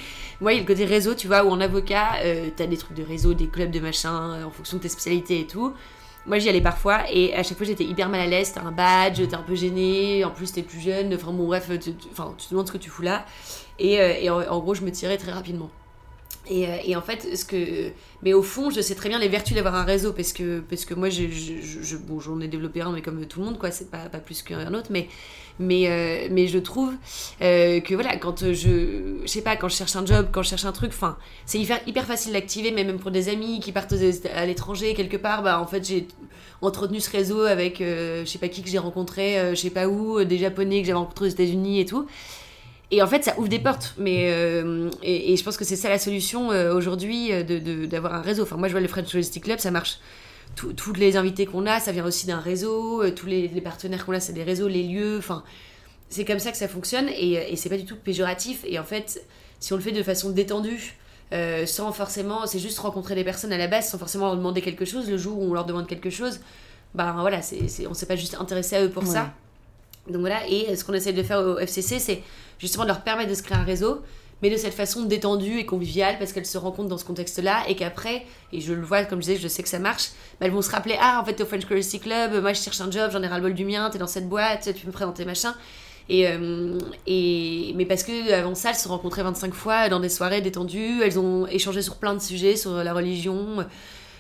[0.40, 2.76] moi, il y a le côté réseau, tu vois, où en avocat, euh, t'as des
[2.76, 5.72] trucs de réseau, des clubs de machin, en fonction de tes spécialités et tout.
[6.26, 8.52] Moi, j'y allais parfois et à chaque fois, j'étais hyper mal à l'aise.
[8.52, 11.14] T'as un badge, t'es un peu gêné, en plus, t'es plus jeune.
[11.14, 13.24] Enfin, bon, bref, tu, tu- te demandes ce que tu fous là.
[13.78, 15.70] Et, en gros, je me tirais très rapidement.
[16.50, 17.90] Et, euh, et en fait, ce que.
[18.22, 20.84] Mais au fond, je sais très bien les vertus d'avoir un réseau parce que, parce
[20.84, 21.08] que moi,
[22.06, 24.42] bon, j'en ai développé un, mais comme tout le monde, quoi, c'est pas, pas plus
[24.42, 24.88] qu'un autre.
[24.90, 25.08] Mais,
[25.58, 26.92] mais, euh, mais je trouve
[27.42, 29.18] euh, que voilà, quand je.
[29.22, 31.58] Je sais pas, quand je cherche un job, quand je cherche un truc, enfin, c'est
[31.58, 33.94] hyper, hyper facile d'activer, mais même pour des amis qui partent
[34.34, 36.08] à l'étranger quelque part, bah en fait, j'ai
[36.62, 39.87] entretenu ce réseau avec euh, je sais pas qui que j'ai rencontré, je sais pas
[39.87, 42.06] où, des japonais que j'avais rencontrés aux États-Unis et tout.
[42.90, 43.94] Et en fait, ça ouvre des portes.
[43.98, 47.87] Mais, euh, et, et je pense que c'est ça la solution euh, aujourd'hui, euh, de-
[47.87, 48.44] d'avoir un réseau.
[48.44, 49.98] Enfin, moi, je vois le French Logistic Club, ça marche.
[50.57, 53.09] Toutes les invités qu'on a, ça vient aussi d'un réseau.
[53.11, 55.18] Tous les, les partenaires qu'on a, c'est des réseaux, les lieux.
[55.18, 55.44] Enfin,
[56.09, 57.09] c'est comme ça que ça fonctionne.
[57.11, 58.61] Et, et c'est pas du tout péjoratif.
[58.66, 59.22] Et en fait,
[59.61, 60.96] si on le fait de façon détendue,
[61.35, 64.62] euh, sans forcément, c'est juste rencontrer des personnes à la base, sans forcément leur demander
[64.62, 65.09] quelque chose.
[65.11, 66.40] Le jour où on leur demande quelque chose,
[66.94, 69.11] bah voilà, c'est c'est- on s'est pas juste intéressé à eux pour Ouais.
[69.11, 69.35] ça.
[70.11, 72.23] Donc voilà, et ce qu'on essaie de faire au FCC, c'est
[72.59, 74.03] justement de leur permettre de se créer un réseau,
[74.42, 77.75] mais de cette façon détendue et conviviale, parce qu'elles se rencontrent dans ce contexte-là, et
[77.75, 80.53] qu'après, et je le vois, comme je disais, je sais que ça marche, bah, elles
[80.53, 82.90] vont se rappeler Ah, en fait, t'es au French Curiosity Club, moi je cherche un
[82.90, 85.55] job, j'en ai ras-le-bol du mien, t'es dans cette boîte, tu peux me présenter machin.
[86.09, 90.40] Et, euh, mais parce que avant ça, elles se rencontraient 25 fois dans des soirées
[90.40, 93.66] détendues, elles ont échangé sur plein de sujets, sur la religion,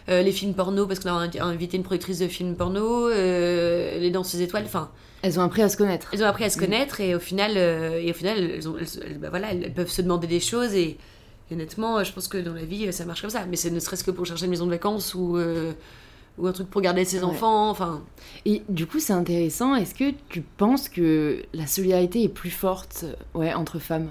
[0.08, 4.10] euh, les films porno, parce qu'on a invité une productrice de films porno, euh, les
[4.10, 4.90] danseuses étoiles, enfin,
[5.22, 6.08] Elles ont appris à se connaître.
[6.12, 8.76] elles ont appris à se connaître et au final, euh, et au final elles, ont-
[8.78, 10.96] elles- elles- bah voilà, elles peuvent se demander des choses et,
[11.50, 13.44] et honnêtement, je pense que dans la vie, ça marche comme ça.
[13.48, 15.38] Mais c'est ne serait-ce que pour chercher une maison de vacances ou,
[16.38, 17.24] ou un truc pour garder ses Ouais.
[17.24, 18.02] enfants, enfin...
[18.46, 19.74] Et du coup, c'est intéressant.
[19.74, 24.08] Est-ce que tu penses que la solidarité est plus forte ouais, entre femmes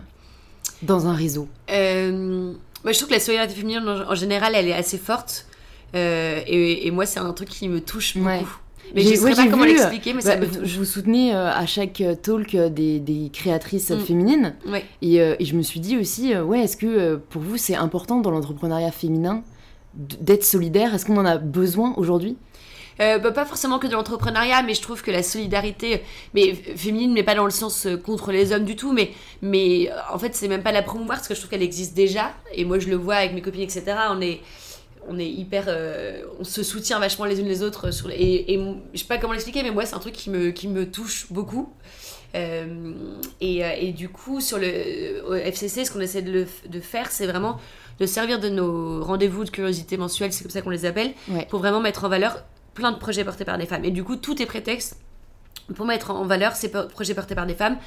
[0.82, 1.48] dans un réseau?
[1.72, 2.52] Euh,
[2.84, 5.46] moi, je trouve que la solidarité féminine en, en général, elle est assez forte.
[5.96, 8.28] Euh, et, et moi, c'est un truc qui me touche beaucoup.
[8.30, 8.42] Ouais.
[8.96, 11.52] Mais je ne sais ouais, pas comment l'expliquer, mais ça Bah, me vous, soutenez euh,
[11.52, 14.00] à chaque euh, talk des, des créatrices Mm.
[14.00, 14.56] féminines.
[14.66, 14.86] Ouais.
[15.02, 18.20] Et, euh, et je me suis dit aussi, ouais, est-ce que pour vous, c'est important
[18.22, 19.44] dans l'entrepreneuriat féminin
[19.94, 20.94] d'être solidaire?
[20.96, 22.38] Est-ce qu'on en a besoin aujourd'hui?
[23.02, 26.02] Euh, bah, pas forcément que de l'entrepreneuriat, mais je trouve que la solidarité,
[26.34, 29.90] mais féminine, mais pas dans le sens euh, contre les hommes du tout, mais, mais
[30.12, 32.32] en fait, c'est même pas la promouvoir parce que je trouve qu'elle existe déjà.
[32.54, 33.84] Et moi, je le vois avec mes copines, etc.
[34.12, 34.40] On est,
[35.08, 35.66] on est hyper.
[35.68, 37.92] euh, on se soutient vachement les unes les autres.
[37.92, 38.16] Sur les-
[38.48, 38.60] et,
[38.94, 41.28] je sais pas comment l'expliquer, mais moi, c'est un truc qui me, qui me touche
[41.32, 41.74] beaucoup.
[42.36, 42.94] Euh,
[43.42, 46.80] et, euh, et du coup, sur le au FCC, ce qu'on essaie de, le de
[46.80, 47.58] faire, c'est vraiment
[48.00, 51.48] de servir de nos rendez-vous de curiosité mensuels, c'est comme ça qu'on les appelle, Ouais.
[51.50, 52.44] pour vraiment mettre en valeur
[52.74, 53.86] plein de projets portés par des femmes.
[53.86, 54.98] Et du coup, tout est prétexte
[55.76, 57.78] pour mettre en valeur ces projets portés par des femmes.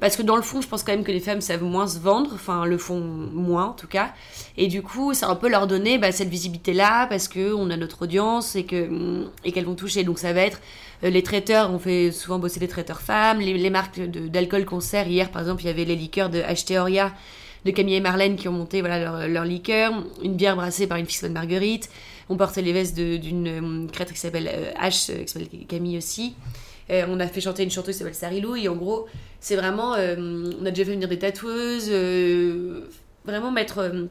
[0.00, 1.98] Parce que dans le fond, je pense quand même que les femmes savent moins se
[1.98, 4.12] vendre, enfin le font moins en tout cas.
[4.56, 8.02] Et du coup, ça un peu leur donner bah, cette visibilité-là parce qu'on a notre
[8.02, 10.04] audience et que et qu'elles vont toucher.
[10.04, 10.60] Donc ça va être
[11.02, 15.08] euh, les traiteurs, on fait souvent bosser les traiteurs femmes, les, marques d'alcool concert.
[15.08, 16.74] Hier, par exemple, il y avait les liqueurs de H.T.
[17.64, 20.98] de Camille et Marlène qui ont monté voilà, leur, leur liqueur, une bière brassée par
[20.98, 21.90] une fille de Marguerite.
[22.28, 26.34] On portait les vestes d'une euh, créatrice qui s'appelle euh, H, qui s'appelle Camille aussi.
[26.90, 29.06] On a fait chanter une chanteuse qui s'appelle Sarilou et en gros
[29.40, 29.94] c'est vraiment.
[29.94, 32.88] Euh, on a déjà fait venir des tatoueuses, euh,
[33.24, 34.06] vraiment mettre euh,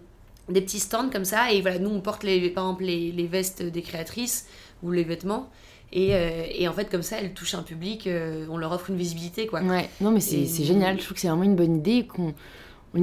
[0.49, 1.51] des petits stands comme ça.
[1.51, 4.47] Et voilà, nous, on porte les, par exemple les, les vestes des créatrices
[4.83, 5.49] ou les vêtements.
[5.93, 6.11] Et,
[6.51, 8.09] et, en fait, comme ça, elles touchent un public,
[8.49, 9.61] on leur offre une visibilité, quoi.
[9.61, 10.99] Ouais, non, mais c'est génial.
[10.99, 12.05] Je trouve que c'est vraiment une bonne idée.
[12.05, 12.33] qu'on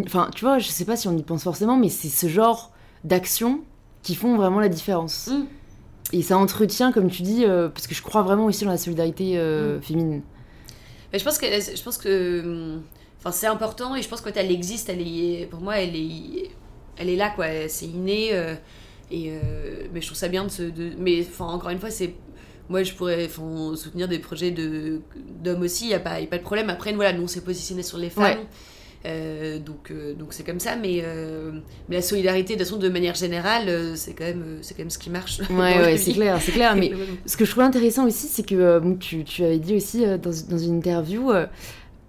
[0.04, 2.72] Enfin, tu vois, je sais pas si on y pense forcément, mais c'est ce genre
[3.02, 3.62] d'actions
[4.02, 5.28] qui font vraiment la différence.
[5.28, 5.46] Mm.
[6.12, 9.38] Et ça entretient, comme tu dis, parce que je crois vraiment aussi dans la solidarité
[9.38, 9.82] mm.
[9.82, 10.22] féminine.
[11.12, 12.78] Mais je pense que, je pense que
[13.24, 15.96] enfin, c'est important et je pense que quand elle existe, elle est, pour moi, elle
[15.96, 16.50] est,
[16.96, 17.46] elle est là, quoi.
[17.68, 18.30] C'est inné.
[18.32, 18.54] Euh,
[19.10, 20.62] et, euh, mais je trouve ça bien de se.
[20.62, 22.14] De, mais enfin, encore une fois, c'est.
[22.68, 26.42] Moi, je pourrais soutenir des projets d'hommes aussi, il n'y a, pas, a pas de
[26.42, 26.70] problème.
[26.70, 28.38] Après, voilà, nous, on s'est positionné sur les femmes.
[28.38, 28.44] Euh,
[29.04, 31.52] donc euh, donc c'est comme ça mais, euh,
[31.88, 34.98] mais la solidarité de toute façon de manière générale c'est quand même quand même ce
[34.98, 35.40] qui marche.
[35.50, 36.90] Ouais, ouais c'est clair c'est clair mais
[37.26, 40.58] ce que je trouve intéressant aussi c'est que tu, tu, avais dit aussi dans, dans,
[40.58, 41.30] une interview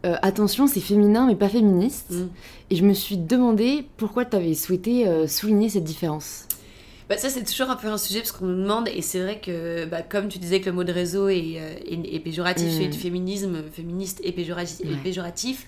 [0.03, 2.11] attention c'est féminin mais pas féministe.
[2.11, 2.27] Mm.
[2.69, 6.47] et je me suis demandé pourquoi tu avais souhaité souligner cette différence.
[7.07, 9.39] Bah, ça, c'est toujours un peu un sujet parce qu'on nous demande, et c'est vrai
[9.39, 12.81] que, bah, comme tu disais que le mot de réseau est, est, péjoratif, mm.
[12.81, 15.67] et du féminisme féministe et péjoratif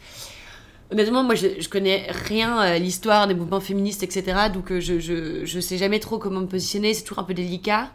[0.92, 4.50] Honnêtement, moi, je, je connais rien à l'histoire des mouvements féministes, etc.
[4.54, 6.94] Donc, euh, je, je, je sais jamais trop comment me positionner.
[6.94, 7.92] C'est toujours un peu délicat.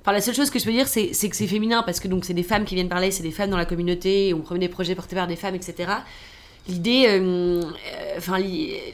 [0.00, 2.24] Enfin, la seule chose que je peux dire, c'est, que c'est féminin parce que donc
[2.24, 4.68] c'est des femmes qui viennent parler, c'est des femmes dans la communauté, on prenait des
[4.68, 5.92] projets portés par des femmes, etc.
[6.68, 8.38] L'idée, euh, euh,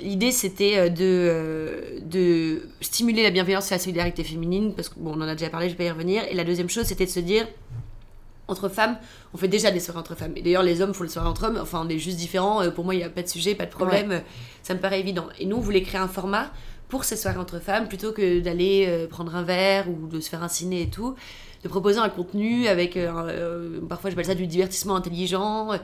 [0.03, 5.29] l'idée, c'était de, de stimuler la bienveillance et la solidarité féminine, parce bon, on en
[5.29, 6.25] a déjà parlé, je vais y revenir.
[6.31, 7.47] Et la deuxième chose, c'était de se dire,
[8.49, 8.97] entre femmes,
[9.35, 10.33] on fait déjà des soirées entre femmes.
[10.37, 11.59] Et d'ailleurs, les hommes font les soirées entre hommes.
[11.61, 12.63] Enfin, on est juste différents.
[12.63, 14.23] Euh, pour moi, il n'y a pas de sujet, pas de problème.
[14.63, 15.27] Ça me paraît évident.
[15.39, 16.51] Et nous, on voulait créer un format
[16.89, 20.31] pour ces soirées entre femmes, plutôt que d'aller euh, prendre un verre ou de se
[20.31, 21.15] faire un ciné et tout,
[21.63, 25.79] de proposer un contenu avec, euh, parfois j'appelle ça du divertissement intelligent,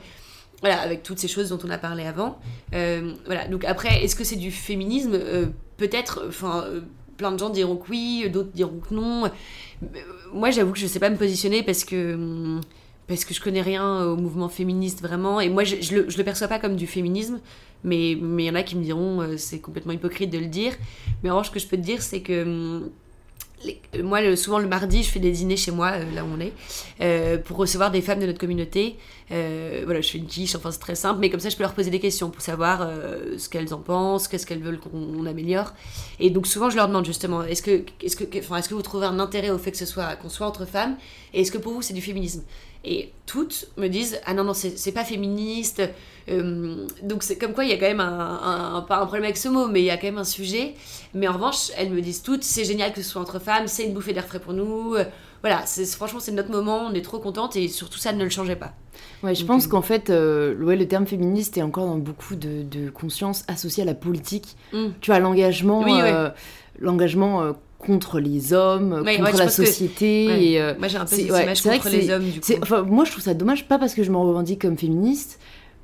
[0.61, 2.38] voilà, avec toutes ces choses dont on a parlé avant.
[2.72, 5.18] voilà, donc après, est-ce que c'est du féminisme?
[5.77, 6.64] Peut-être, enfin,
[7.16, 9.31] plein de gens diront que oui, d'autres diront que non.
[10.33, 12.59] Moi, j'avoue que je sais pas me positionner parce que
[13.07, 15.40] parce que je connais rien au mouvement féministe vraiment.
[15.40, 17.38] Et moi je, je, le, le, perçois pas comme du féminisme
[17.85, 20.46] mais mais il y en a qui me diront euh, c'est complètement hypocrite de le
[20.46, 20.72] dire.
[21.22, 22.90] Mais en revanche ce que je peux te dire c'est que
[24.03, 26.53] moi, souvent le mardi, je fais des dîners chez moi, euh, là où on est,
[27.00, 28.96] euh, pour recevoir des femmes de notre communauté.
[29.31, 31.62] Euh, voilà, je fais une quiche, enfin c'est très simple, mais comme ça, je peux
[31.62, 32.88] leur poser des questions pour savoir
[33.38, 35.72] ce qu'elles en pensent, qu'est-ce qu'elles veulent qu'on améliore.
[36.20, 39.07] Et donc souvent, je leur demande justement, est-ce que, est-ce que, est-ce que vous trouvez
[39.07, 40.96] un intérêt au fait que ce soit qu'on soit entre femmes,
[41.33, 42.42] et est-ce que pour vous c'est du féminisme?
[42.85, 45.83] Et toutes me disent, ah non non, c'est pas féministe.
[46.29, 49.37] donc c'est comme quoi il y a quand même un, un, pas un problème avec
[49.37, 50.75] ce mot, mais il y a quand même un sujet.
[51.14, 53.85] Mais en revanche, elles me disent toutes, c'est génial que ce soit entre femmes, c'est
[53.85, 54.94] une bouffée d'air frais pour nous.
[54.94, 55.05] Euh,
[55.40, 55.64] voilà,
[55.97, 58.73] franchement, c'est notre moment, on est trop contente et surtout ça ne le changeait pas.
[59.23, 62.62] Ouais, je pense euh, qu'en fait, euh, le terme féministe est encore dans beaucoup de,
[62.62, 64.57] de conscience associée à la politique.
[64.73, 64.88] Mm.
[65.01, 65.85] Tu as l'engagement,
[66.79, 67.55] l'engagement
[67.87, 70.55] contre les hommes, contre la société.
[70.55, 72.53] Et, moi, j'ai un peu cette image contre les hommes, du coup.
[72.62, 75.38] Enfin, moi, je trouve ça dommage, pas parce que je me revendique comme féministe,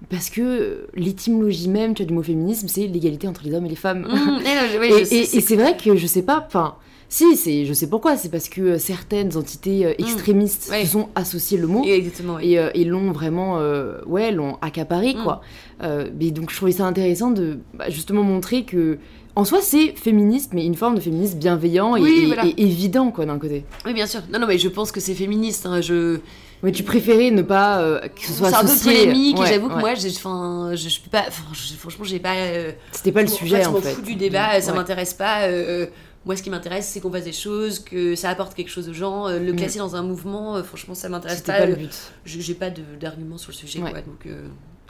[0.09, 3.77] parce que l'étymologie même tu du mot féminisme, c'est l'égalité entre les hommes et les
[3.77, 4.07] femmes.
[4.09, 6.77] Mmh, et, c'est vrai que je sais pas, enfin,
[7.09, 10.03] si, c'est, je sais pourquoi, c'est parce que certaines entités euh, mmh.
[10.03, 15.15] extrémistes se sont associées le mot Exactement, et, euh, l'ont vraiment, euh, ouais, l'ont accaparé,
[15.15, 15.23] mmh.
[15.23, 15.43] quoi.
[15.83, 18.99] mais donc je trouvais ça intéressant de bah, justement montrer que
[19.41, 23.65] en soi, c'est féministe, mais une forme de féminisme bienveillant et, évident, quoi, d'un côté.
[23.87, 24.21] Oui, bien sûr.
[24.31, 25.67] Non, non, mais je pense que c'est féministe.
[25.67, 26.19] Hein, je
[26.63, 29.69] mais tu préférais ne pas euh, que ce soit C'est un peu polémique et j'avoue
[29.69, 32.37] que moi, enfin, je, je peux pas, franchement, j'ai pas.
[32.37, 33.97] Euh, C'était pas le sujet en, fait.
[33.97, 35.45] Je du débat, ça m'intéresse pas.
[35.45, 35.87] Euh,
[36.27, 38.93] moi, ce qui m'intéresse, c'est qu'on fasse des choses, que ça apporte quelque chose aux
[38.93, 39.29] gens.
[39.29, 39.57] le mm.
[39.57, 41.61] classer dans un mouvement, franchement, ça m'intéresse pas.
[41.61, 42.13] pas le but.
[42.27, 42.69] J'ai pas
[43.01, 44.27] d'argument sur le sujet, quoi, donc.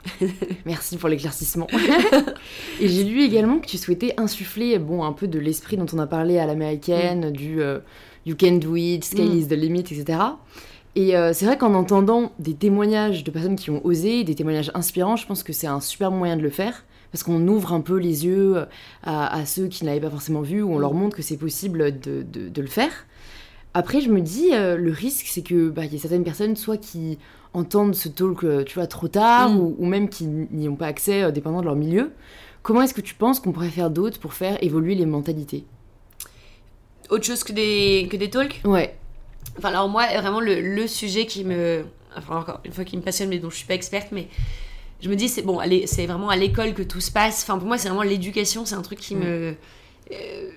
[0.65, 1.67] Merci pour l'éclaircissement.
[2.81, 5.99] et j'ai lu également que tu souhaitais insuffler bon, un peu de l'esprit dont on
[5.99, 7.31] a parlé à l'américaine, mm.
[7.31, 7.61] du
[8.25, 9.37] you can do it, scale mm.
[9.37, 10.19] is the limit, etc.
[10.95, 14.71] Et euh, c'est vrai qu'en entendant des témoignages de personnes qui ont osé, des témoignages
[14.73, 16.83] inspirants, je pense que c'est un super moyen de le faire.
[17.11, 18.65] Parce qu'on ouvre un peu les yeux euh,
[19.03, 21.99] à, ceux qui ne l'avaient pas forcément vu, ou on leur montre que c'est possible
[21.99, 22.91] de, de, le faire.
[23.73, 26.77] Après, je me dis, euh, le risque, c'est que bah, y a certaines personnes, soit
[26.77, 27.17] qui
[27.53, 29.57] entendent ce talk, euh, tu vois, trop tard, Mm.
[29.59, 32.11] ou, ou même qui n'y ont pas accès, euh, dépendant de leur milieu.
[32.63, 35.65] Comment est-ce que tu penses qu'on pourrait faire d'autres pour faire évoluer les mentalités?
[37.09, 38.61] Autre chose que des, que des talks?
[38.63, 38.95] Ouais,
[39.57, 41.83] Enfin, alors moi, vraiment, le, le sujet qui me...
[42.15, 44.27] Enfin, encore une fois, qui me passionne, mais dont je suis pas experte, mais
[45.01, 47.41] je me dis, c'est bon, c'est vraiment à l'école que tout se passe.
[47.43, 49.19] Enfin, pour moi, c'est vraiment l'éducation, c'est un truc qui Mm.
[49.19, 49.55] me...
[50.13, 50.49] euh,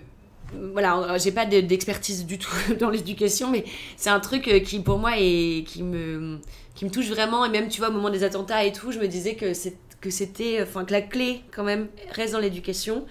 [0.72, 3.64] voilà, j'ai pas de- d'expertise du tout dans l'éducation, mais
[3.96, 6.38] c'est un truc euh, qui, pour moi, est, qui, me,
[6.74, 7.44] qui me touche vraiment.
[7.44, 9.76] Et même, tu vois, au moment des attentats et tout, je me disais que c'est
[10.00, 13.06] que c'était enfin que la clé quand même reste dans l'éducation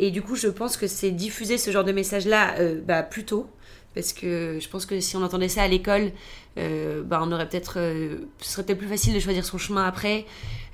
[0.00, 3.24] et du coup je pense que c'est diffuser ce genre de message là bah, plus
[3.24, 3.46] tôt
[3.94, 6.12] parce que je pense que si on entendait ça à l'école,
[6.58, 9.84] euh, bah, on aurait peut-être, euh, ce serait peut-être plus facile de choisir son chemin
[9.84, 10.24] après.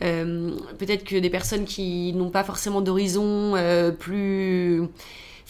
[0.02, 4.82] Euh, peut-être que des personnes qui n'ont pas forcément d'horizon euh, plus,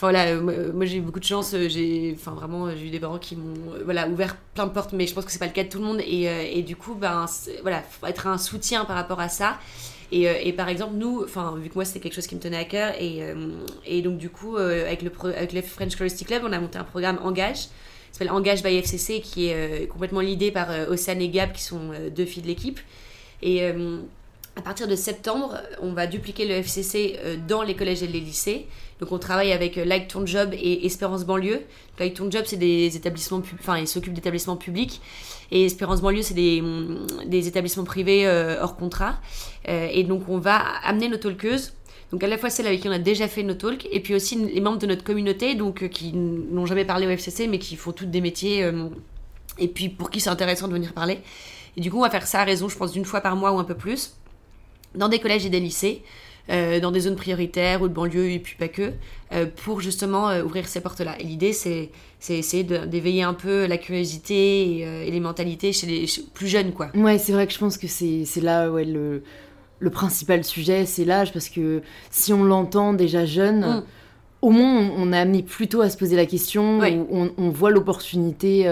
[0.01, 2.91] voilà, euh, moi, moi, j'ai eu beaucoup de chance, euh, j'ai, enfin vraiment, j'ai eu
[2.91, 5.39] des parents qui m'ont, euh, voilà, ouvert plein de portes, mais je pense que c'est
[5.39, 7.27] pas le cas de tout le monde et, euh, et du coup, ben
[7.63, 9.59] voilà, faut être un soutien par rapport à ça.
[10.11, 12.41] Et, euh, et par exemple, nous, enfin, vu que moi c'était quelque chose qui me
[12.41, 13.35] tenait à cœur, et, euh,
[13.85, 16.79] et donc du coup, euh, avec, le avec le French Curiosity Club, on a monté
[16.79, 17.69] un programme Engage, qui
[18.13, 21.63] s'appelle Engage by FCC, qui est euh, complètement l'idée par euh, Océane et Gab, qui
[21.63, 22.81] sont euh, deux filles de l'équipe.
[23.43, 23.99] Et euh,
[24.59, 28.19] à partir de septembre, on va dupliquer le FCC euh, dans les collèges et les
[28.19, 28.67] lycées.
[28.99, 31.63] Donc on travaille avec euh, Like Ton Job et Espérance Banlieue.
[32.01, 35.01] Like Ton Job, c'est des établissements, enfin ils s'occupent d'établissements publics.
[35.53, 36.61] Et Espérance Banlieue, c'est des,
[37.27, 39.21] des établissements privés euh, hors contrat.
[39.65, 41.75] Et donc on va amener nos talkeuses.
[42.11, 44.15] Donc à la fois celles avec qui on a déjà fait nos talks, et puis
[44.15, 47.77] aussi les membres de notre communauté, donc qui n'ont jamais parlé au FCC, mais qui
[47.77, 48.67] font toutes des métiers,
[49.59, 51.19] et puis pour qui c'est intéressant de venir parler.
[51.79, 53.53] Et du coup, on va faire ça à raison, je pense, d'une fois par mois
[53.53, 54.15] ou un peu plus,
[54.95, 56.03] dans des collèges et des lycées,
[56.51, 58.93] euh, dans des zones prioritaires ou de banlieue, et puis pas que,
[59.33, 61.17] euh, pour justement euh, ouvrir ces portes-là.
[61.21, 65.73] Et l'idée, c'est c'est essayer de- d'éveiller un peu la curiosité et, et les mentalités
[65.73, 66.89] chez les chez- plus jeunes, quoi.
[66.95, 69.23] Ouais, c'est vrai que je pense que c'est c'est là ouais, le,
[69.79, 73.83] le principal sujet, c'est l'âge, parce que si on l'entend déjà jeune, Mm.
[74.41, 76.99] au moins on, a amené plutôt à se poser la question, Ouais.
[77.11, 78.67] on, on voit l'opportunité.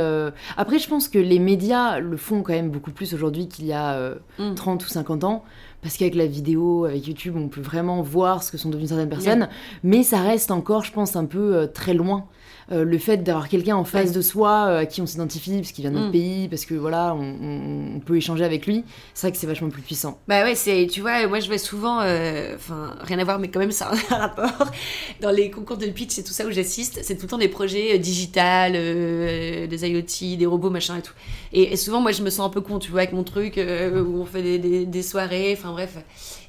[0.56, 3.72] Après, je pense que les médias le font quand même beaucoup plus aujourd'hui qu'il y
[3.72, 4.54] a euh, Mm.
[4.54, 5.44] 30 ou 50 ans.
[5.82, 9.08] Parce qu'avec la vidéo, avec YouTube, on peut vraiment voir ce que sont devenues certaines
[9.08, 9.48] personnes.
[9.82, 12.26] Mais ça reste encore, je pense, un peu euh, très loin.
[12.72, 15.70] Euh, le fait d'avoir quelqu'un en face de soi euh, à qui on s'identifie, parce
[15.70, 16.12] qu'il vient de notre Mm.
[16.12, 19.46] pays, parce que voilà, on, on- on peut échanger avec lui, c'est vrai que c'est
[19.46, 20.18] vachement plus puissant.
[20.26, 23.48] Bah ouais, c'est, tu vois, moi je vais souvent, euh, enfin, rien à voir, mais
[23.52, 24.72] quand même, ça a un rapport.
[25.20, 27.46] Dans les concours de pitch et tout ça où j'assiste, c'est tout le temps des
[27.46, 31.12] projets digital, euh, des IoT, des robots, machin et tout.
[31.52, 33.58] Et, et souvent, moi je me sens un peu con, tu vois, avec mon truc,
[33.58, 35.96] où on fait des, des- des soirées, enfin bref.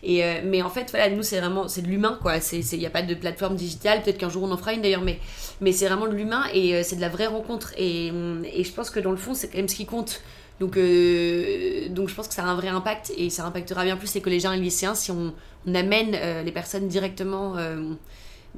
[0.04, 2.36] Et, euh, mais en fait, voilà, nous c'est vraiment, c'est de l'humain, quoi.
[2.52, 5.02] Il n'y a pas de plateforme digitale, peut-être qu'un jour on en fera une d'ailleurs,
[5.02, 5.20] mais,
[5.62, 7.74] mais c'est vraiment de l'humain et euh, c'est de la vraie rencontre.
[7.78, 8.08] Et,
[8.54, 10.22] et je pense que dans le fond, c'est quand même ce qui compte.
[10.60, 13.96] Donc, euh, donc je pense que ça a un vrai impact et ça impactera bien
[13.96, 15.34] plus les collégiens et les lycéens si on,
[15.68, 17.56] on amène les personnes directement,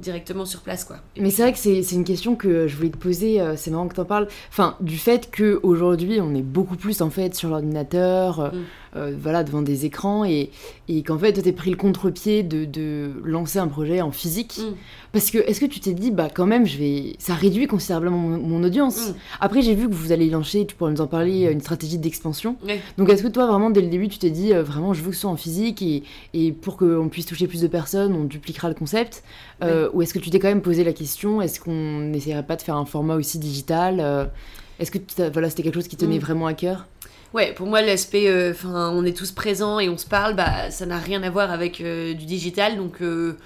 [0.00, 0.84] directement sur place.
[0.84, 0.96] Quoi.
[1.16, 3.70] Mais c'est vrai que c'est c'est une question que je voulais te poser, euh, c'est
[3.70, 4.28] marrant que t'en parles.
[4.50, 8.89] Enfin, du fait qu'aujourd'hui, on est beaucoup plus en fait sur l'ordinateur, euh, Mm.
[8.96, 10.50] Euh, voilà, devant des écrans, et,
[10.88, 14.58] et qu'en fait, toi, t'es pris le contre-pied de, de lancer un projet en physique.
[14.58, 14.74] Mm.
[15.12, 17.14] Parce que, est-ce que tu t'es dit, bah quand même, je vais...
[17.18, 19.14] ça réduit considérablement mon, mon audience Mm.
[19.40, 21.98] Après, j'ai vu que vous allez lancer, tu pourrais nous en parler, euh, une stratégie
[21.98, 22.56] d'expansion.
[22.98, 25.10] Donc, est-ce que toi, vraiment, dès le début, tu t'es dit, euh, vraiment, je veux
[25.10, 26.02] que ce soit en physique, et,
[26.34, 29.22] et pour qu'on puisse toucher plus de personnes, on dupliquera le concept
[29.62, 32.56] Euh, Ou est-ce que tu t'es quand même posé la question, est-ce qu'on n'essaierait pas
[32.56, 34.30] de faire un format aussi digital
[34.78, 34.98] Est-ce que
[35.32, 36.20] voilà, c'était quelque chose qui tenait Mm.
[36.20, 36.86] vraiment à cœur?
[37.32, 40.70] Ouais, pour moi, l'aspect, euh, enfin, on est tous présents et on se parle, bah,
[40.70, 42.76] ça n'a rien à voir avec euh, du digital.
[42.76, 43.36] Donc, euh,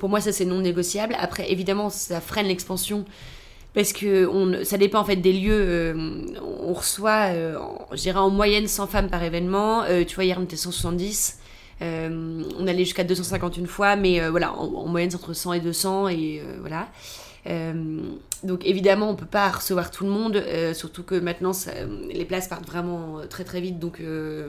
[0.00, 1.14] pour moi, ça, c'est non négociable.
[1.18, 3.04] Après, évidemment, ça freine l'expansion.
[3.74, 5.94] Parce que on, ça dépend en fait des lieux.
[6.40, 9.82] on reçoit, je dirais en moyenne 100 femmes par événement.
[10.06, 11.40] Tu vois, hier on était 170.
[11.82, 15.54] Euh, on allait jusqu'à 250 une fois, mais voilà, en, en moyenne c'est entre 100
[15.54, 16.86] et 200 et voilà.
[18.44, 21.52] Donc évidemment, on peut pas recevoir tout le monde, euh, surtout que maintenant
[22.12, 24.48] les places partent vraiment euh, très très vite, donc euh,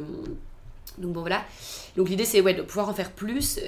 [0.98, 1.44] donc bon voilà.
[1.96, 3.60] Donc l'idée c'est ouais, de pouvoir en faire plus,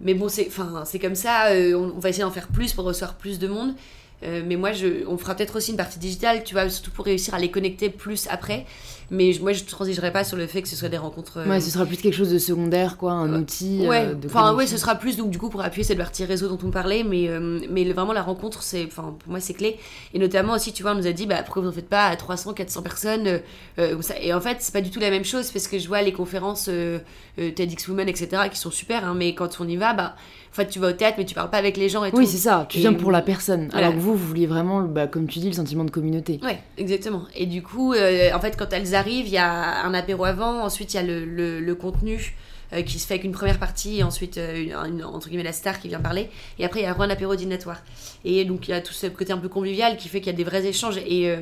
[0.00, 3.48] mais bon c'est comme ça, on, va essayer d'en faire plus pour recevoir plus de
[3.48, 3.74] monde.
[4.22, 7.32] Mais moi, je, on fera peut-être aussi une partie digitale, tu vois, surtout pour réussir
[7.32, 8.66] à les connecter plus après.
[9.10, 11.38] Mais moi, je ne transigerai pas sur le fait que ce soit des rencontres.
[11.38, 13.38] euh, Ouais, ce sera plus quelque chose de secondaire, quoi, un Ouais.
[13.40, 13.86] outil.
[13.88, 14.76] Ouais, euh, de enfin ouais, connexion.
[14.76, 17.28] ce sera plus donc du coup pour appuyer cette partie réseau dont on parlait, mais
[17.28, 19.78] euh, mais vraiment la rencontre c'est, enfin pour moi c'est clé.
[20.14, 22.06] Et notamment aussi, tu vois, on nous a dit bah pourquoi vous en faites pas
[22.06, 23.40] à 300, 400 personnes.
[24.20, 26.12] Et en fait c'est pas du tout la même chose parce que je vois les
[26.12, 26.68] conférences
[27.36, 30.14] TEDx Women etc qui sont super, hein, mais quand on y va, bah
[30.52, 32.26] en fait tu vas au théâtre mais tu parles pas avec les gens et Oui,
[32.26, 33.68] c'est ça, tu Et- viens pour la personne.
[33.70, 33.86] Voilà.
[33.88, 36.40] Alors que vous, vous vouliez vraiment, bah, comme tu dis, le sentiment de communauté.
[36.42, 37.22] Ouais, exactement.
[37.36, 40.94] Et du coup, euh, en fait, quand elles il y a un apéro avant, ensuite
[40.94, 42.34] il y a le, le, le contenu
[42.72, 45.52] euh, qui se fait avec une première partie et ensuite euh, une, entre guillemets la
[45.52, 47.82] star qui vient parler et après il y a un apéro dînatoire.
[48.24, 50.34] Et donc il y a tout ce côté un peu convivial qui fait qu'il y
[50.34, 51.34] a des vrais échanges et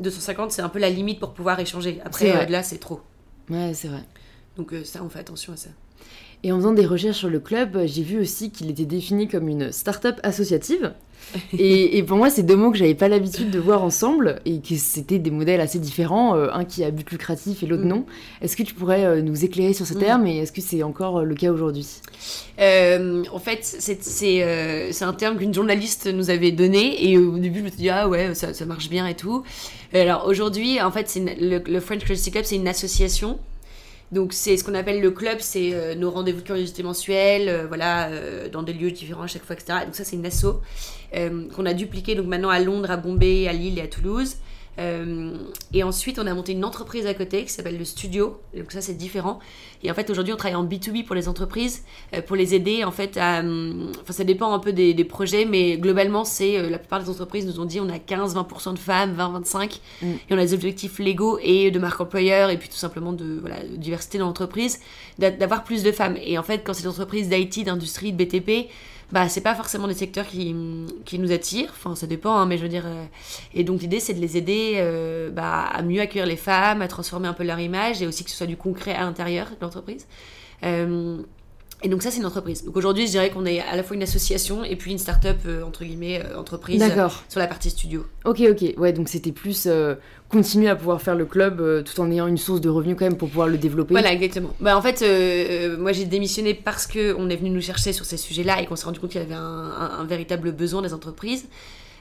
[0.00, 2.00] 250 c'est un peu la limite pour pouvoir échanger.
[2.04, 3.00] Après là c'est trop.
[3.48, 4.04] Ouais c'est vrai.
[4.56, 5.70] Donc ça on fait attention à ça.
[6.42, 9.48] Et en faisant des recherches sur le club, j'ai vu aussi qu'il était défini comme
[9.48, 10.94] une start-up associative.
[11.58, 14.74] et, pour moi, c'est deux mots que j'avais pas l'habitude de voir ensemble et que
[14.76, 17.88] c'était des modèles assez différents, euh, un qui a but lucratif et l'autre mm.
[17.88, 18.06] non.
[18.42, 19.98] Est-ce que tu pourrais euh, nous éclairer sur ce mm.
[19.98, 21.86] terme et est-ce que c'est encore euh, le cas aujourd'hui?
[22.58, 27.68] En fait, c'est un terme qu'une journaliste nous avait donné et au début, je me
[27.68, 29.44] suis dit, ah ouais, ça, ça marche bien et tout.
[29.92, 33.38] Alors aujourd'hui, en fait, le, le French Curiosity Club, c'est une association
[34.12, 37.66] donc c'est ce qu'on appelle le club, c'est euh, nos rendez-vous de curiosité mensuels, euh,
[37.68, 39.80] voilà, euh, dans des lieux différents à chaque fois, etc.
[39.84, 40.60] Donc ça c'est une asso
[41.12, 44.36] qu'on a dupliqué donc maintenant à Londres, à Bombay, à Lille et à Toulouse.
[44.78, 45.34] Euh,
[45.74, 48.40] et ensuite, on a monté une entreprise à côté qui s'appelle le Studio.
[48.56, 49.38] Donc ça, c'est différent.
[49.82, 51.84] Et en fait, aujourd'hui, on travaille en B2B pour les entreprises,
[52.14, 52.84] euh, pour les aider.
[52.84, 56.78] En fait, à, euh, enfin, ça dépend un peu des, projets, mais globalement, c'est la
[56.78, 60.06] plupart des entreprises nous ont dit on a 15-20% de femmes, 20-25, mm.
[60.06, 63.38] et on a des objectifs légaux et de marque employeur, et puis tout simplement de,
[63.40, 64.80] voilà, diversité dans l'entreprise,
[65.18, 66.16] d'avoir plus de femmes.
[66.22, 68.70] Et en fait, quand c'est des entreprises d'IT, d'industrie, de BTP,
[69.12, 70.54] bah c'est pas forcément des secteurs qui,
[71.04, 72.86] qui nous attirent, enfin ça dépend, hein, mais je veux dire.
[72.86, 73.04] Euh,
[73.54, 76.88] et donc l'idée c'est de les aider euh, bah, à mieux accueillir les femmes, à
[76.88, 79.56] transformer un peu leur image et aussi que ce soit du concret à l'intérieur de
[79.60, 80.06] l'entreprise.
[80.62, 81.18] Euh,
[81.82, 82.64] et donc ça, c'est une entreprise.
[82.64, 85.38] Donc aujourd'hui, je dirais qu'on est à la fois une association et puis une start-up,
[85.46, 88.04] euh, entre guillemets, euh, entreprise euh, sur la partie studio.
[88.24, 88.74] Ok, ok.
[88.76, 89.66] Ouais, donc c'était plus
[90.28, 93.16] continuer à pouvoir faire le club tout en ayant une source de revenus quand même
[93.16, 93.94] pour pouvoir le développer.
[93.94, 94.50] Voilà, exactement.
[94.60, 95.02] Bah, en fait,
[95.78, 98.84] moi j'ai démissionné parce qu'on est venu nous chercher sur ces sujets-là et qu'on s'est
[98.84, 101.46] rendu compte qu'il y avait un, véritable besoin des entreprises.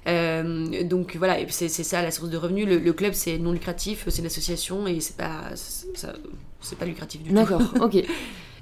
[0.05, 2.67] donc voilà, c'est ça la source de revenus.
[2.67, 7.29] Le, club c'est non lucratif, c'est une association et c'est pas, c'est pas lucratif du
[7.29, 7.35] tout.
[7.35, 8.03] D'accord, ok.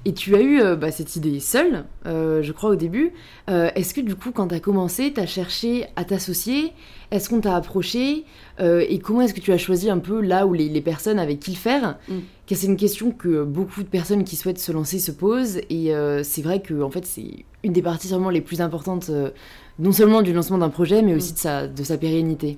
[0.08, 3.12] Et tu as eu euh, bah, cette idée seule, euh, je crois, au début.
[3.50, 6.72] Euh, est-ce que du coup, quand tu as commencé, tu as cherché à t'associer?
[7.10, 8.24] Est-ce qu'on t'a approché?
[8.58, 11.50] Et comment est-ce que tu as choisi un peu là où les, personnes avec qui
[11.50, 11.98] le faire?
[12.08, 12.14] Mm.
[12.46, 15.58] C'est une question que beaucoup de personnes qui souhaitent se lancer se posent.
[15.68, 15.92] Et
[16.22, 19.10] c'est vrai que en fait, c'est une des parties vraiment les plus importantes,
[19.78, 21.34] non seulement du lancement d'un projet, mais aussi mm.
[21.34, 22.56] de, sa, de sa pérennité.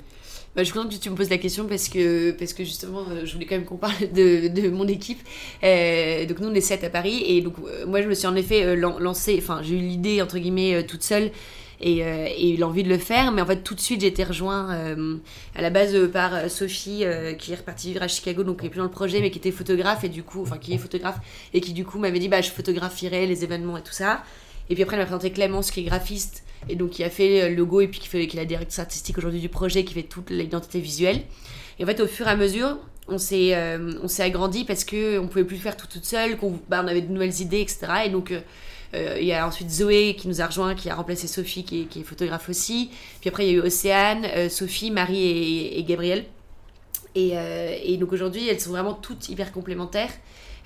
[0.57, 3.05] Bah, je suis contente que tu me poses la question parce que, parce que justement,
[3.09, 5.21] euh, je voulais quand même qu'on parle de, de, mon équipe.
[5.63, 7.23] Euh, donc, nous, on est 7 à Paris.
[7.25, 10.39] Et donc, euh, moi, je me suis en effet lancée, enfin, j'ai eu l'idée, entre
[10.39, 11.31] guillemets, toute seule
[11.81, 13.31] et, et l'envie de le faire.
[13.31, 14.77] Mais en fait, tout de suite, j'ai été rejoint
[15.55, 17.05] à la base par Sophie,
[17.39, 19.39] qui est repartie vivre à Chicago, donc qui est plus dans le projet, mais qui
[19.39, 21.21] était photographe et du coup, enfin, qui est photographe
[21.55, 24.25] et qui du coup m'avait dit, bah, je photographierais les événements et tout ça.
[24.71, 27.49] Et puis après, elle m'a présenté Clémence, qui est graphiste et donc qui a fait
[27.49, 29.95] le logo et puis qui, fait, qui est la directrice artistique aujourd'hui du projet, qui
[29.95, 31.23] fait toute l'identité visuelle.
[31.79, 32.79] Et en fait, au fur et à mesure,
[33.11, 36.37] on s'est euh, on s'est agrandi parce que on pouvait plus faire tout toute seule,
[36.37, 37.87] qu'on bah, on avait de nouvelles idées, etc.
[38.07, 38.41] Et donc euh,
[38.95, 41.83] euh, il y a ensuite Zoé qui nous a rejoint, qui a remplacé Sophie, qui
[41.83, 42.91] est, qui est photographe aussi.
[43.21, 46.25] Puis après, il y a eu Océane, Sophie, Marie et, et Gabrielle.
[47.15, 47.35] Et,
[47.85, 50.11] et, donc aujourd'hui, elles sont vraiment toutes hyper complémentaires.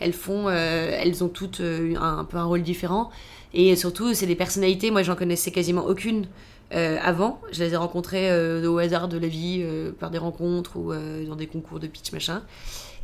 [0.00, 3.10] Elles font, elles ont toutes un, un, peu un rôle différent.
[3.54, 6.26] Et surtout, c'est des personnalités, moi j'en connaissais quasiment aucune
[6.74, 7.40] euh, avant.
[7.52, 10.92] Je les ai rencontrées euh, au hasard de la vie, euh, par des rencontres ou
[10.92, 12.42] dans des concours de pitch, machin.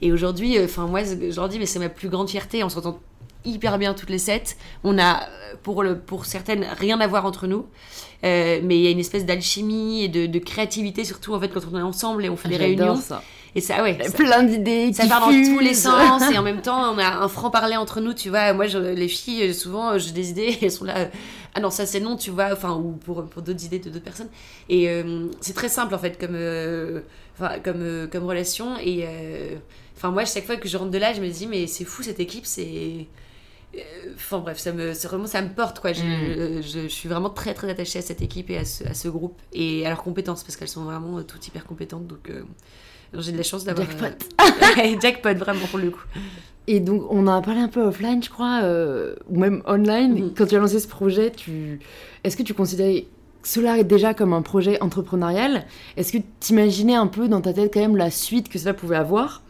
[0.02, 2.64] Et aujourd'hui, enfin moi, je leur dis, mais c'est ma plus grande fierté.
[2.64, 2.98] On s'entend
[3.44, 4.56] hyper bien toutes les sept.
[4.82, 5.20] On a,
[5.62, 7.66] pour, le, pour certaines, rien à voir entre nous.
[8.22, 11.78] mais il y a une espèce d'alchimie et de, créativité, surtout en fait quand on
[11.78, 12.96] est ensemble et on fait des réunions.
[12.96, 13.22] Ça.
[13.54, 13.98] Et ça, ouais.
[14.14, 14.92] plein d'idées.
[14.92, 16.22] Ça part dans tous les sens.
[16.30, 18.52] et en même temps, on a un franc-parler entre nous, tu vois.
[18.52, 20.98] Moi, je, les filles, souvent, j'ai des idées, elles sont là.
[20.98, 21.06] Euh,
[21.54, 22.50] ah non, ça c'est non, tu vois.
[22.52, 24.28] Enfin, ou pour, pour d'autres idées de d'autres personnes.
[24.68, 27.00] Et euh, c'est très simple, en fait, comme, euh,
[27.64, 28.76] comme, comme relation.
[28.78, 29.04] Et
[29.96, 32.02] enfin, moi, chaque fois que je rentre de là, je me dis, mais c'est fou
[32.02, 33.06] cette équipe, c'est.
[34.16, 35.92] Enfin bref, ça me, vraiment, ça me porte quoi.
[35.92, 36.60] Je, mm.
[36.60, 39.40] je, suis vraiment très très attachée à cette équipe et à ce, à ce groupe
[39.52, 42.08] et à leurs compétences parce qu'elles sont vraiment toutes hyper compétentes.
[42.08, 42.32] Donc
[43.18, 43.86] j'ai de la chance d'avoir.
[43.88, 44.24] Jackpot.
[44.40, 46.04] Euh, jackpot, vraiment, pour le coup.
[46.66, 50.14] Et donc, on en a parlé un peu offline, je crois, euh, ou même online.
[50.14, 50.34] Mhm.
[50.36, 51.80] Quand tu as lancé ce projet, tu...
[52.22, 53.06] est-ce que tu considérais
[53.42, 55.64] cela déjà comme un projet entrepreneurial?
[55.96, 58.74] Est-ce que tu imaginais un peu dans ta tête quand même la suite que cela
[58.74, 59.42] pouvait avoir?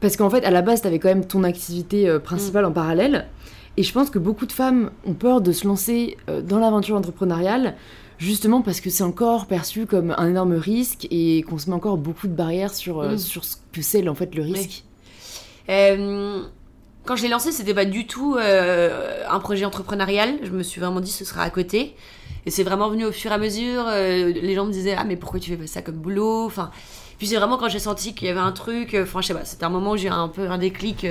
[0.00, 2.70] Parce qu'en fait, à la base, tu avais quand même ton activité euh, principale mhm.
[2.70, 3.26] en parallèle.
[3.78, 7.74] Et je pense que beaucoup de femmes ont peur de se lancer dans l'aventure entrepreneuriale
[8.18, 11.96] justement parce que c'est encore perçu comme un énorme risque et qu'on se met encore
[11.96, 13.18] beaucoup de barrières sur, euh, mm.
[13.18, 14.84] sur ce que c'est en fait le risque.
[15.68, 16.42] Euh,
[17.04, 20.38] quand je l'ai lancé, c'était pas du tout euh, un projet entrepreneurial.
[20.42, 21.94] Je me suis vraiment dit ce sera à côté.
[22.46, 23.86] Et c'est vraiment venu au fur et à mesure.
[23.88, 26.46] les gens me disaient ah mais pourquoi tu fais pas ça comme boulot?
[26.46, 26.70] Enfin
[27.18, 29.44] Puis c'est vraiment quand j'ai senti qu'il y avait un truc, enfin je sais pas,
[29.44, 31.04] c'était un moment où j'ai eu un peu un déclic.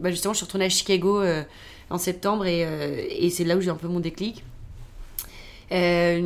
[0.00, 1.22] bah, justement, je suis retournée à Chicago
[1.90, 2.60] en septembre et,
[3.18, 4.44] et c'est là où j'ai un peu mon déclic.
[5.72, 6.20] Euh,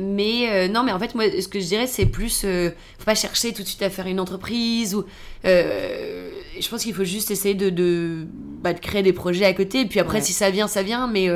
[0.00, 3.04] mais euh, non, mais en fait, moi, ce que je dirais, c'est plus, euh, faut
[3.04, 5.04] pas chercher tout de suite à faire une entreprise ou.
[5.44, 6.30] euh,
[6.60, 8.26] je pense qu'il faut juste essayer de, de,
[8.62, 9.80] bah, de créer des projets à côté.
[9.82, 10.24] Et puis après, Ouais.
[10.24, 11.06] si ça vient, ça vient.
[11.06, 11.28] Mais,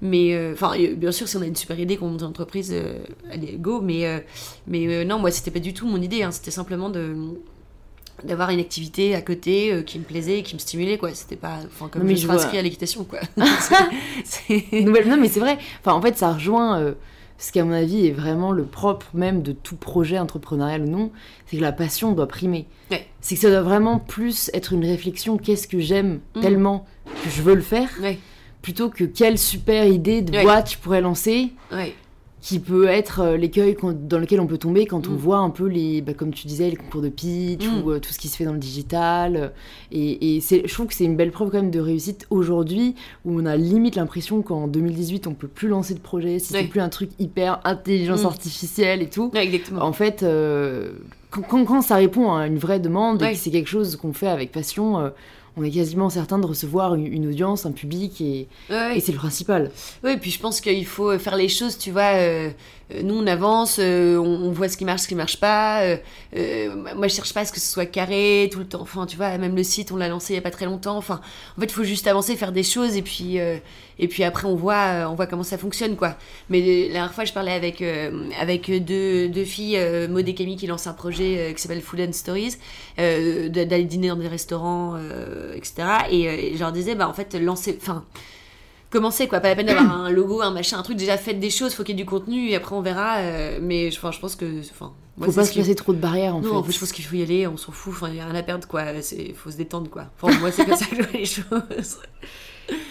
[0.00, 2.74] mais enfin, bien sûr, si on a une super idée qu'on monte une entreprise,
[3.30, 3.80] allez, go.
[3.80, 4.24] Mais,
[4.66, 6.22] mais non, moi, c'était pas du tout mon idée.
[6.22, 6.30] hein.
[6.30, 7.14] C'était simplement de
[8.24, 11.58] d'avoir une activité à côté euh, qui me plaisait, qui me stimulait quoi c'était pas
[11.66, 12.36] enfin comme Non, mais je je suis vois.
[12.36, 13.20] inscrite à l'équitation quoi
[14.24, 15.58] C'est- c'est- Non, mais c'est vrai.
[15.84, 16.92] Enfin, en fait, ça rejoint euh,
[17.38, 20.88] ce qui, à mon avis, est vraiment le propre même de tout projet entrepreneurial ou
[20.88, 21.10] non.
[21.46, 22.66] C'est que la passion doit primer.
[22.90, 23.06] Ouais.
[23.20, 26.42] C'est que ça doit vraiment plus être une réflexion qu'est-ce que j'aime Mhm.
[26.42, 26.86] tellement
[27.24, 28.18] que je veux le faire, ouais
[28.62, 30.42] plutôt que quelle super idée de Ouais.
[30.42, 31.52] boîte je pourrais lancer,
[32.46, 33.76] qui peut être euh, l'écueil
[34.08, 35.16] dans lequel on peut tomber quand on Mhm.
[35.16, 37.82] voit un peu les, bah, comme tu disais, les concours de pitch Mhm.
[37.82, 39.52] ou euh, tout ce qui se fait dans le digital.
[39.90, 42.94] Et, et je trouve que c'est une belle preuve quand même de réussite aujourd'hui,
[43.24, 46.62] où on a limite l'impression qu'en 2018 on peut plus lancer de projet si c'est
[46.68, 48.26] plus un truc hyper intelligence Mhm.
[48.26, 49.32] artificielle et tout.
[49.80, 50.92] En fait, euh,
[51.30, 54.12] quand, quand- quand ça répond à une vraie demande et que c'est quelque chose qu'on
[54.12, 55.10] fait avec passion, euh,
[55.56, 58.98] on est quasiment certain de recevoir une, une audience, un public, et, Ouais, ouais.
[58.98, 59.70] et c'est le principal.
[60.04, 62.12] Oui, puis je pense qu'il faut faire les choses, tu vois.
[62.14, 62.50] euh,
[63.02, 65.82] nous, on avance, euh, on, voit ce qui marche, ce qui marche pas.
[65.82, 65.96] euh,
[66.36, 68.80] euh, moi, je cherche pas à ce que ce soit carré tout le temps.
[68.80, 70.96] Enfin, tu vois, même le site, on l'a lancé il y a pas très longtemps.
[70.96, 71.20] Enfin,
[71.56, 73.56] en fait, il faut juste avancer, faire des choses, et puis, euh,
[73.98, 76.16] et puis après, on voit, euh, on voit comment ça fonctionne, quoi.
[76.48, 80.34] Mais euh, la dernière fois, je parlais avec, euh, avec deux, filles, euh, Maud et
[80.34, 82.56] Camille, qui lancent un projet euh, qui s'appelle Food and Stories,
[83.00, 85.74] euh, d'aller dîner dans des restaurants, euh, etc.
[86.10, 87.76] Et, euh, et je leur disais, bah, en fait, lancer.
[87.80, 88.04] Enfin,
[88.90, 91.50] commencer quoi pas la peine d'avoir un logo un machin un truc déjà faites des
[91.50, 94.12] choses faut qu'il y ait du contenu et après on verra euh, mais je, enfin,
[94.12, 96.54] je pense que enfin moi, Faut pas se passer trop de barrières en non fait.
[96.56, 98.24] en fait je pense qu'il faut y aller on s'en fout enfin il y a
[98.26, 100.96] rien à perdre quoi c'est faut se détendre quoi enfin moi c'est comme ça que
[100.96, 101.98] je vois les choses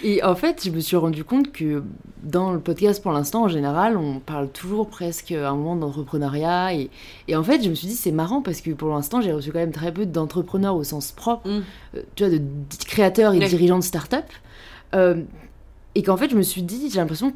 [0.06, 1.84] Et en fait, je me suis rendu compte que
[2.24, 6.74] dans le podcast, pour l'instant, en général, on parle toujours presque à un moment d'entrepreneuriat.
[6.76, 6.90] Et,
[7.28, 9.52] et en fait, je me suis dit, c'est marrant parce que pour l'instant, j'ai reçu
[9.52, 11.64] quand même très peu d'entrepreneurs au sens propre, Mm.
[11.98, 12.42] euh, tu vois, de
[12.88, 13.48] créateurs et Ouais.
[13.50, 14.24] dirigeants de start-up.
[14.94, 15.24] Euh,
[15.96, 17.34] et qu'en fait, je me suis dit, j'ai l'impression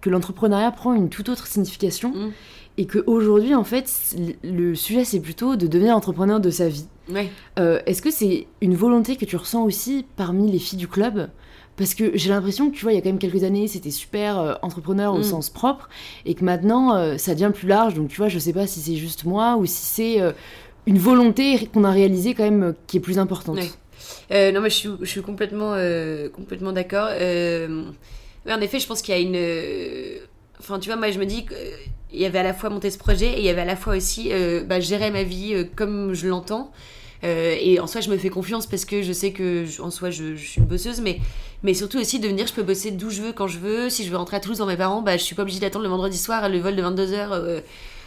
[0.00, 2.10] que l'entrepreneuriat prend une toute autre signification.
[2.10, 2.30] Mm.
[2.76, 3.88] Et qu'aujourd'hui, en fait,
[4.42, 6.86] le sujet, c'est plutôt de devenir entrepreneur de sa vie.
[7.08, 10.88] ouais Euh, Est-ce que c'est une volonté que tu ressens aussi parmi les filles du
[10.88, 11.30] club?
[11.76, 13.90] Parce que j'ai l'impression que tu vois, il y a quand même quelques années, c'était
[13.92, 15.22] super euh, entrepreneur au Mm.
[15.24, 15.88] sens propre,
[16.26, 17.94] et que maintenant, euh, ça devient plus large.
[17.94, 20.34] Donc tu vois, je sais pas si c'est juste moi ou si c'est
[20.86, 23.56] une volonté qu'on a réalisée quand même qui est plus importante.
[23.56, 23.70] Ouais.
[24.30, 27.08] Euh, non, mais je suis, complètement, euh, complètement d'accord.
[27.12, 27.84] Euh,
[28.48, 30.20] en effet, je pense qu'il y a une.
[30.60, 32.98] Enfin, tu vois, moi, je me dis qu'il y avait à la fois monter ce
[32.98, 34.30] projet et il y avait à la fois aussi
[34.66, 36.72] bah, gérer ma vie comme je l'entends.
[37.22, 40.10] Et en soi, je me fais confiance parce que je sais que, je- en soi,
[40.10, 41.20] je, suis une bosseuse, mais,
[41.62, 43.88] mais surtout aussi de venir, je peux bosser d'où je veux, quand je veux.
[43.88, 45.84] Si je veux rentrer à Toulouse dans mes parents, bah, je suis pas obligée d'attendre
[45.84, 47.32] le vendredi soir le vol de 22h.
[47.32, 47.60] euh,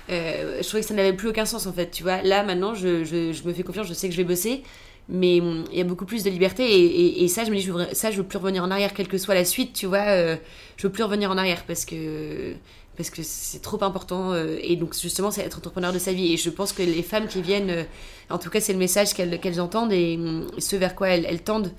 [0.09, 2.21] euh, je trouvais que ça n'avait plus aucun sens en fait, tu vois.
[2.21, 4.63] Là, maintenant, je, je me fais confiance, je sais que je vais bosser
[5.09, 7.87] mais hum, il y a beaucoup plus de liberté et, ça je me dis veux,
[7.93, 10.35] ça je veux plus revenir en arrière quelle que soit la suite tu vois euh,
[10.75, 12.53] je veux plus revenir en arrière parce que
[12.97, 16.33] parce que c'est trop important euh, et donc justement c'est être entrepreneur de sa vie.
[16.33, 17.83] Et je pense que les femmes qui viennent euh,
[18.29, 21.43] en tout cas c'est le message qu'elles qu'elles entendent et hum, ce vers quoi elles,
[21.43, 21.71] tendent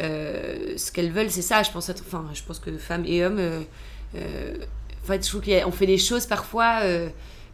[0.00, 3.40] euh, ce qu'elles veulent c'est ça je pense enfin je pense que femmes et hommes
[4.14, 6.80] en fait je trouve qu'on fait des choses parfois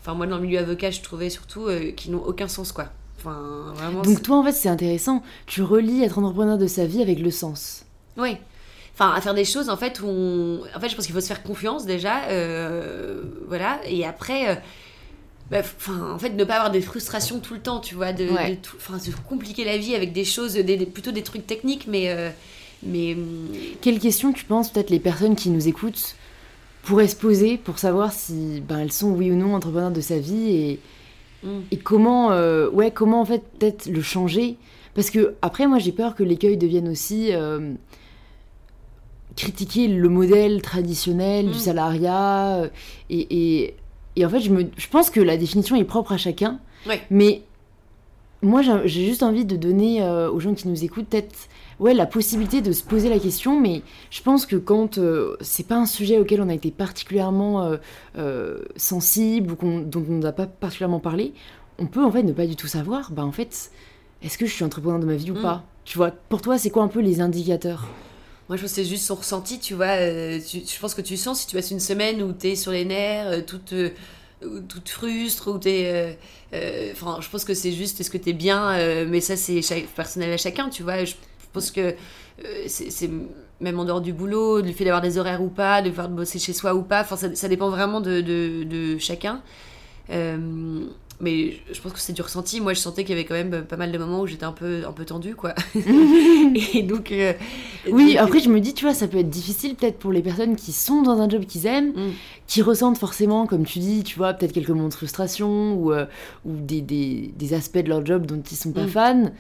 [0.01, 2.91] enfin moi dans le milieu avocat je trouvais surtout qui n'ont aucun sens quoi
[3.21, 5.23] enfin vraiment Donc toi, en fait, c'est intéressant.
[5.47, 7.85] Tu relis être entrepreneur de sa vie avec le sens.
[8.17, 8.37] Oui.
[8.95, 10.61] Enfin, à faire des choses en fait où on...
[10.77, 12.25] En fait, je pense qu'il faut se faire confiance déjà.
[12.29, 13.81] euh, voilà.
[13.87, 14.49] Et après.
[14.51, 14.55] euh,
[15.51, 15.63] bah,
[16.13, 18.51] en fait, ne pas avoir des frustrations tout le temps, tu vois, de, Ouais.
[18.51, 21.45] de tout- enfin, se compliquer la vie avec des choses, des, des- plutôt des trucs
[21.45, 22.31] techniques, mais, euh,
[22.85, 23.49] mais hum,
[23.81, 26.15] Quelles questions tu penses peut-être les personnes qui nous écoutent
[26.85, 30.19] pourraient se poser pour savoir si ben, elles sont oui ou non entrepreneurs de sa
[30.19, 30.81] vie et,
[31.71, 34.57] et comment euh, ouais comment en fait peut-être le changer?
[34.95, 37.75] Parce que après moi j'ai peur que l'écueil devienne aussi euh,
[39.37, 41.53] critiquer le modèle traditionnel Mm.
[41.53, 42.69] du salariat euh,
[43.09, 43.27] et,
[43.63, 43.75] et,
[44.17, 47.01] et en fait je me je pense que la définition est propre à chacun Ouais.
[47.11, 47.43] mais
[48.43, 51.35] moi j'ai juste envie de donner euh, aux gens qui nous écoutent peut-être
[51.79, 55.67] ouais la possibilité de se poser la question mais je pense que quand euh, c'est
[55.67, 57.77] pas un sujet auquel on a été particulièrement euh,
[58.19, 61.35] euh, sensible ou qu'on- dont on n'a pas particulièrement parlé
[61.79, 63.71] on peut en fait ne pas du tout savoir bah en fait
[64.23, 65.43] est-ce que je suis entrepreneur de ma vie ou Mm.
[65.43, 65.65] pas?
[65.85, 67.89] Tu vois pour toi c'est quoi un peu les indicateurs?
[68.49, 69.97] Moi, je pense que c'est juste son ressenti, tu vois.
[70.41, 72.85] tu- je pense que tu sens si tu passes une semaine où t'es sur les
[72.85, 73.73] nerfs, toute,
[74.43, 76.19] euh, tu te frustres, où t'es.
[76.93, 79.61] Enfin, je pense que c'est juste est-ce que t'es bien, mais ça, c'est
[79.95, 81.05] personnel à chacun, tu vois.
[81.05, 81.15] Je
[81.53, 81.95] pense que
[82.67, 83.11] c'est
[83.61, 86.39] même en dehors du boulot, du fait d'avoir des horaires ou pas, de faire bosser
[86.39, 87.03] chez soi ou pas.
[87.03, 89.43] Enfin, ça, dépend vraiment de chacun.
[91.21, 92.61] Mais je pense que c'est du ressenti.
[92.61, 94.53] Moi, je sentais qu'il y avait quand même pas mal de moments où j'étais un
[94.53, 95.55] peu, un peu tendue, quoi.
[96.75, 97.13] et donc.
[97.13, 97.35] Euh,
[97.91, 100.57] oui, après, je me dis, tu vois, ça peut être difficile peut-être pour les personnes
[100.57, 102.13] qui sont dans un job qu'ils aiment, mm.
[102.47, 106.07] qui ressentent forcément, comme tu dis, tu vois, peut-être quelques moments de frustration ou, euh,
[106.47, 108.89] ou des, des, des, aspects de leur job dont ils sont pas mm.
[108.89, 109.31] fans.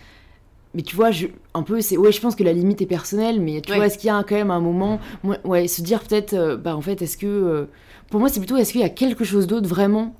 [0.75, 1.97] Mais tu vois, je, un peu, c'est.
[1.97, 4.23] Ouais, je pense que la limite est personnelle, mais tu vois, est-ce qu'il y a
[4.23, 5.01] quand même un moment.
[5.45, 7.69] Ouais, se dire peut-être, euh, bah en fait, est-ce que.
[8.11, 10.15] pour moi, c'est plutôt, est-ce qu'il y a quelque chose d'autre vraiment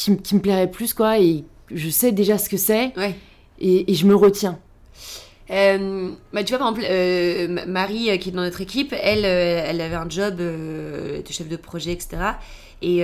[0.00, 1.18] qui, me plairait plus, quoi.
[1.18, 2.92] Et je sais déjà ce que c'est.
[3.58, 4.58] Et, je me retiens.
[5.50, 9.24] Euh, bah, tu vois, par exemple, euh, Marie, euh, qui est dans notre équipe, elle,
[9.24, 12.16] elle avait un job de chef de projet, etc.
[12.82, 13.02] Et,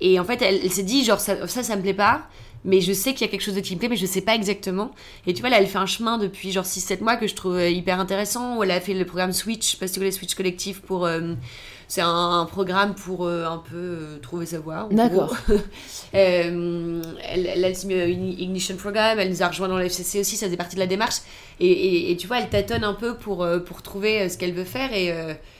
[0.00, 2.28] et en fait, elle, s'est dit, genre, ça, ça, ça me plaît pas
[2.64, 4.20] mais je sais qu'il y a quelque chose de qui me plaît, mais je sais
[4.20, 4.90] pas exactement.
[5.26, 7.60] Et tu vois, là, elle fait un chemin depuis genre 6-7 mois que je trouve
[7.60, 11.06] hyper intéressant, où elle a fait le programme Switch, si tu connais Switch Collectif pour
[11.88, 14.88] c'est un, programme pour euh, un peu euh, trouver sa voie.
[14.90, 15.34] D'accord.
[16.14, 20.46] Euh, elle, elle, a une Ignition Programme, elle nous a rejoint dans l'FCC aussi, ça
[20.46, 21.16] faisait partie de la démarche.
[21.60, 24.94] Et, et, tu vois, elle tâtonne un peu pour, pour trouver ce qu'elle veut faire.
[24.94, 25.12] Et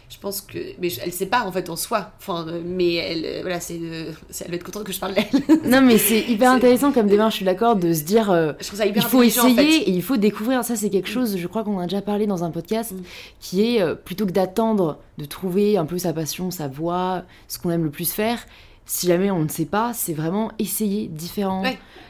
[0.08, 3.60] je pense que mais elle sait pas en fait en soi enfin mais elle voilà
[3.60, 5.26] c'est elle va être contente que je parle d'elle
[5.70, 8.26] non mais c'est hyper intéressant comme démarche je suis d'accord de se dire
[8.58, 11.36] je trouve ça hyper il faut essayer et il faut découvrir ça c'est quelque chose
[11.36, 13.02] je crois qu'on a déjà parlé dans un podcast mm.
[13.40, 17.70] qui est plutôt que d'attendre de trouver un peu sa passion, sa voix, ce qu'on
[17.70, 18.46] aime le plus faire.
[18.86, 21.62] Si jamais on ne sait pas, c'est vraiment essayer différents,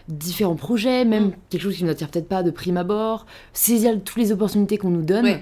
[0.07, 1.33] différents projets, même mm.
[1.51, 4.79] quelque chose qui ne nous attire peut-être pas de prime abord, saisir toutes les opportunités
[4.79, 5.41] qu'on nous donne.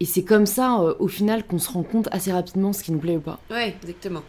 [0.00, 2.90] Et c'est comme ça, euh, au final, qu'on se rend compte assez rapidement ce qui
[2.90, 3.38] nous plaît ou pas.
[3.50, 4.22] Ouais, exactement.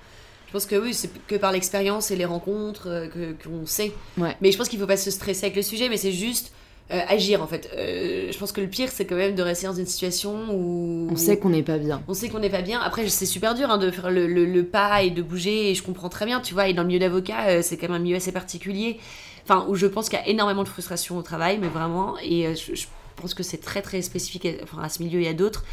[0.47, 3.93] Je pense que oui, c'est que par l'expérience et les rencontres euh, qu'on sait.
[4.17, 6.51] Mais je pense qu'il ne faut pas se stresser avec le sujet, mais c'est juste
[6.91, 7.69] euh, agir en fait.
[7.73, 11.15] Je pense que le pire c'est quand même de rester dans une situation où on
[11.15, 12.03] sait qu'on n'est pas bien.
[12.09, 12.81] On sait qu'on n'est pas bien.
[12.81, 15.83] Après c'est super dur hein, de faire le, le, pas et de bouger et je
[15.83, 16.67] comprends très bien, tu vois.
[16.67, 18.99] Et dans le milieu d'avocat c'est quand même un milieu assez particulier.
[19.45, 22.17] Enfin où je pense qu'il y a énormément de frustration au travail, mais vraiment.
[22.21, 22.87] Et je,
[23.21, 24.47] pense que c'est très très spécifique.
[24.63, 25.63] Enfin à ce milieu il y a d'autres.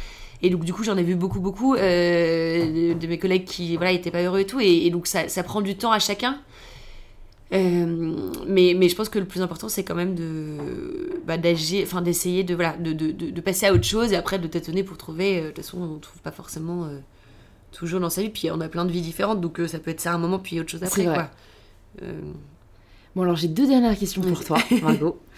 [0.41, 4.09] Et donc, du coup, j'en ai vu beaucoup, beaucoup de, mes collègues qui, voilà, étaient
[4.09, 4.61] pas heureux et tout.
[4.61, 6.39] Et, et donc, ça, ça, prend du temps à chacun.
[7.51, 11.83] Euh, mais, mais je pense que le plus important, c'est quand même de bah, d'agir,
[11.83, 14.83] enfin d'essayer de, voilà, de, de, de, passer à autre chose et après de tâtonner
[14.83, 15.39] pour trouver.
[15.39, 16.99] Euh, de toute façon, on ne trouve pas forcément euh,
[17.71, 18.29] toujours dans sa vie.
[18.29, 20.59] Puis on a plein de vies différentes, donc ça peut être ça un moment, puis
[20.59, 21.05] autre chose après.
[21.05, 21.29] Quoi.
[23.15, 25.19] Bon, alors j'ai deux dernières questions pour toi, Margot.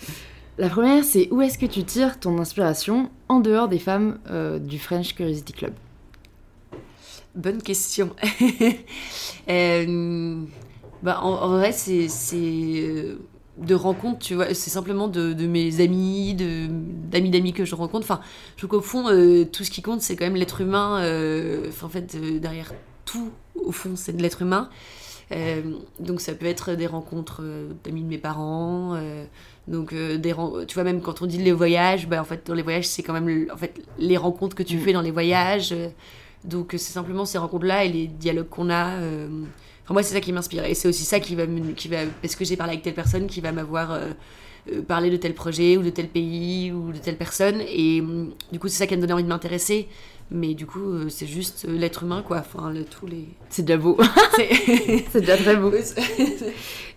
[0.61, 4.19] La première, c'est où est-ce que tu tires ton inspiration en dehors des femmes
[4.61, 5.73] du French Curiosity Club?
[7.35, 8.11] Bonne question.
[9.49, 10.45] euh,
[11.01, 12.07] bah, en, vrai, c'est
[12.43, 13.15] euh,
[13.57, 14.53] de rencontres, tu vois.
[14.53, 18.05] C'est simplement de, mes amis, d'amis d'amis que je rencontre.
[18.05, 18.21] Enfin,
[18.55, 20.99] je trouve qu'au fond, euh, tout ce qui compte, c'est quand même l'être humain.
[21.01, 22.73] Euh, en fait, derrière
[23.05, 24.69] tout, au fond, c'est de l'être humain.
[25.99, 27.41] donc, ça peut être des rencontres
[27.85, 28.99] d'amis de mes parents.
[29.67, 30.33] Donc, des,
[30.67, 33.03] tu vois, même quand on dit les voyages, bah, en fait, dans les voyages, c'est
[33.03, 34.79] quand même en fait, les rencontres que tu mm.
[34.79, 35.73] fais dans les voyages.
[36.43, 38.97] donc, c'est simplement ces rencontres-là et les dialogues qu'on a
[39.93, 40.65] moi, c'est ça qui m'inspire.
[40.65, 41.43] Et c'est aussi ça qui va,
[41.75, 44.11] qui va, parce que j'ai parlé avec telle personne qui va m'avoir euh,
[44.71, 47.61] euh, parlé de tel projet ou de tel pays ou de telle personne.
[47.67, 49.87] Et mm, du coup, c'est ça qui me donné envie de m'intéresser.
[50.33, 52.37] Mais du coup, euh, c'est juste l'être humain, quoi.
[52.37, 53.27] Enfin, tous les.
[53.49, 53.97] C'est déjà beau.
[54.35, 55.71] c'est déjà très beau.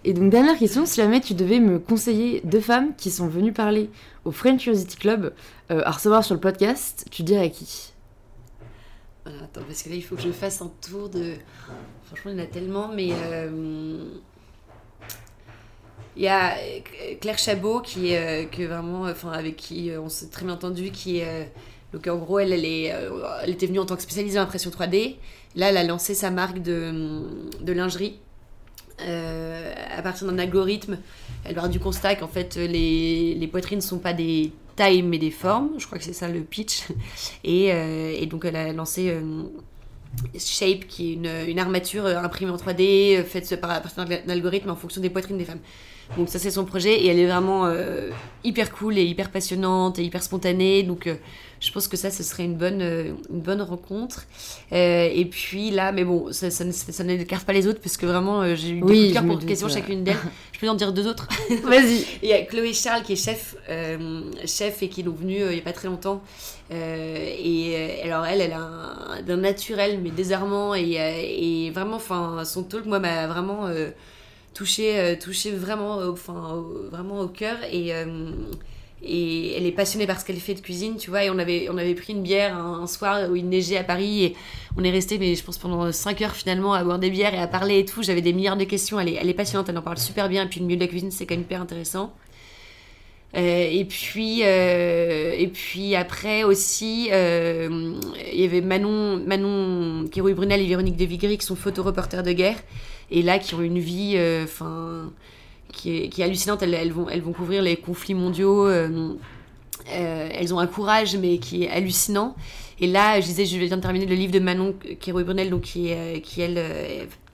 [0.05, 3.53] Et donc, dernière question, si jamais tu devais me conseiller deux femmes qui sont venues
[3.53, 3.91] parler
[4.24, 5.35] au French Curiosity Club
[5.68, 7.95] à recevoir sur le podcast, tu dirais qui?
[9.26, 11.35] Attends, parce que là, il faut que je fasse un tour de.
[12.05, 13.09] Franchement, il y en a tellement, mais.
[13.12, 14.05] Euh,
[16.16, 16.55] il y a
[17.20, 20.91] Claire Chabot, qui est que vraiment, enfin, avec qui euh, on s'est très bien entendu,
[20.91, 21.51] qui est.
[21.95, 25.16] Donc en gros, elle, elle, était venue en tant que spécialiste en impression 3D.
[25.57, 26.92] Là, elle a lancé sa marque de,
[27.66, 28.18] lingerie.
[29.01, 30.99] Euh, à partir d'un algorithme,
[31.45, 35.32] elle part du constat qu'en fait les, poitrines ne sont pas des tailles mais des
[35.32, 35.70] formes.
[35.78, 36.82] Je crois que c'est ça le pitch.
[37.45, 39.12] Et, et, donc elle a lancé
[40.36, 44.70] Shape, qui est une, armature euh, imprimée en 3D, euh, faite par, partir d'un algorithme
[44.70, 45.61] en fonction des poitrines des femmes.
[46.16, 48.11] Donc ça c'est son projet et elle est vraiment euh,
[48.44, 50.82] hyper cool et hyper passionnante et hyper spontanée.
[50.82, 51.16] Donc euh,
[51.61, 54.26] je pense que ça ce serait une bonne, euh, une bonne rencontre.
[54.70, 58.55] et puis là, mais bon, ça, ça, ça, n'écarte pas les autres parce que vraiment
[58.55, 60.16] j'ai eu des coups de cœur pour question chacune d'elles.
[60.52, 61.28] je peux en dire deux autres.
[61.64, 62.05] Vas-y.
[62.22, 63.57] Il y a Chloé Charles qui est chef,
[64.44, 66.22] chef et qui est donc venue il n'y a pas très longtemps.
[66.70, 68.61] et alors elle, elle a
[69.28, 73.68] un, naturel mais désarmant et, et vraiment, enfin son talk moi m'a vraiment
[74.55, 75.16] touché, euh,
[75.57, 77.57] vraiment, enfin, vraiment au cœur.
[77.70, 78.30] Et, euh,
[79.02, 81.24] et elle est passionnée par ce qu'elle fait de cuisine, tu vois.
[81.24, 84.24] Et on avait, on avait pris une bière un, soir où il neigeait à Paris
[84.24, 84.36] et
[84.78, 87.38] on est resté, mais je pense pendant 5 heures finalement, à boire des bières et
[87.38, 88.02] à parler et tout.
[88.02, 88.98] J'avais des milliards de questions.
[88.98, 90.44] Elle est, elle est passionnante, elle en parle super bien.
[90.44, 92.14] Et puis le milieu de la cuisine, c'est quand même hyper intéressant.
[93.36, 100.66] Euh, et puis et puis après aussi il y avait Manon Manon Kérouille Brunel et
[100.68, 102.59] Véronique de Vigry qui sont photoreporters de guerre
[103.11, 105.12] et là qui ont une vie euh, enfin
[105.72, 106.62] qui, est, hallucinante.
[106.62, 108.66] Elles, vont, couvrir les conflits mondiaux.
[108.66, 109.14] Euh,
[109.90, 112.36] euh, elles ont un courage, mais qui est hallucinant.
[112.80, 115.62] Et là, je disais, je viens de terminer le livre de Manon Kéroy Brunel, donc
[115.62, 116.59] qui, est, qui elle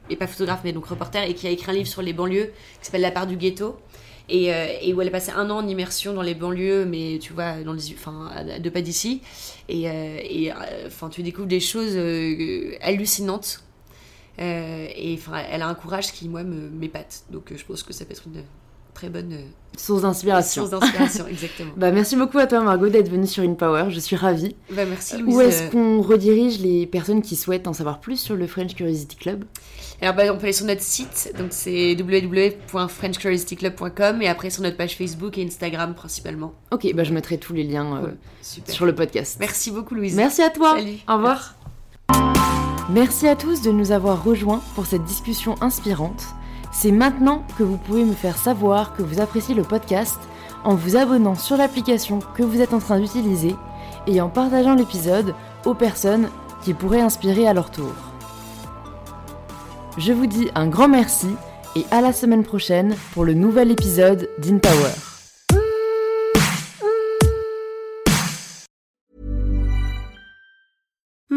[0.08, 2.46] est pas photographe, mais donc reporter, et qui a écrit un livre sur les banlieues
[2.46, 3.76] qui s'appelle La part du ghetto.
[4.30, 7.32] Et, et, où elle a passé un an en immersion dans les banlieues, mais tu
[7.34, 9.20] vois, dans les, enfin, de pas d'ici.
[9.68, 10.52] Et, et
[10.86, 11.98] enfin, tu découvres des choses
[12.80, 13.64] hallucinantes
[14.38, 17.22] euh, et enfin, elle a un courage qui, moi, m'épate.
[17.30, 18.42] Donc, euh, je pense que ça peut être une
[18.94, 19.42] très bonne euh,
[19.76, 20.66] source d'inspiration.
[20.66, 21.72] Source d'inspiration, exactement.
[21.76, 23.86] bah, merci beaucoup à toi, Margot, d'être venue sur InPower.
[23.90, 24.56] Je suis ravie.
[24.70, 25.36] Bah, merci, Louise.
[25.36, 29.16] Où est-ce qu'on redirige les personnes qui souhaitent en savoir plus sur le French Curiosity
[29.16, 29.44] Club?
[30.00, 34.78] Alors, bah, on peut aller sur notre site, donc c'est www.frenchcuriosityclub.com et après sur notre
[34.78, 36.54] page Facebook et Instagram principalement.
[36.70, 38.10] Ok, bah, je mettrai tous les liens
[38.40, 39.36] sur le podcast.
[39.38, 40.14] Merci beaucoup, Louise.
[40.14, 40.76] Merci à toi.
[40.76, 40.96] Salut.
[41.06, 41.54] Au revoir.
[42.92, 46.24] Merci à tous de nous avoir rejoints pour cette discussion inspirante.
[46.72, 50.18] C'est maintenant que vous pouvez me faire savoir que vous appréciez le podcast
[50.64, 53.54] en vous abonnant sur l'application que vous êtes en train d'utiliser
[54.08, 55.34] et en partageant l'épisode
[55.64, 56.30] aux personnes
[56.64, 57.92] qui pourraient inspirer à leur tour.
[59.96, 61.28] Je vous dis un grand merci
[61.76, 65.09] et à la semaine prochaine pour le nouvel épisode d'InPower.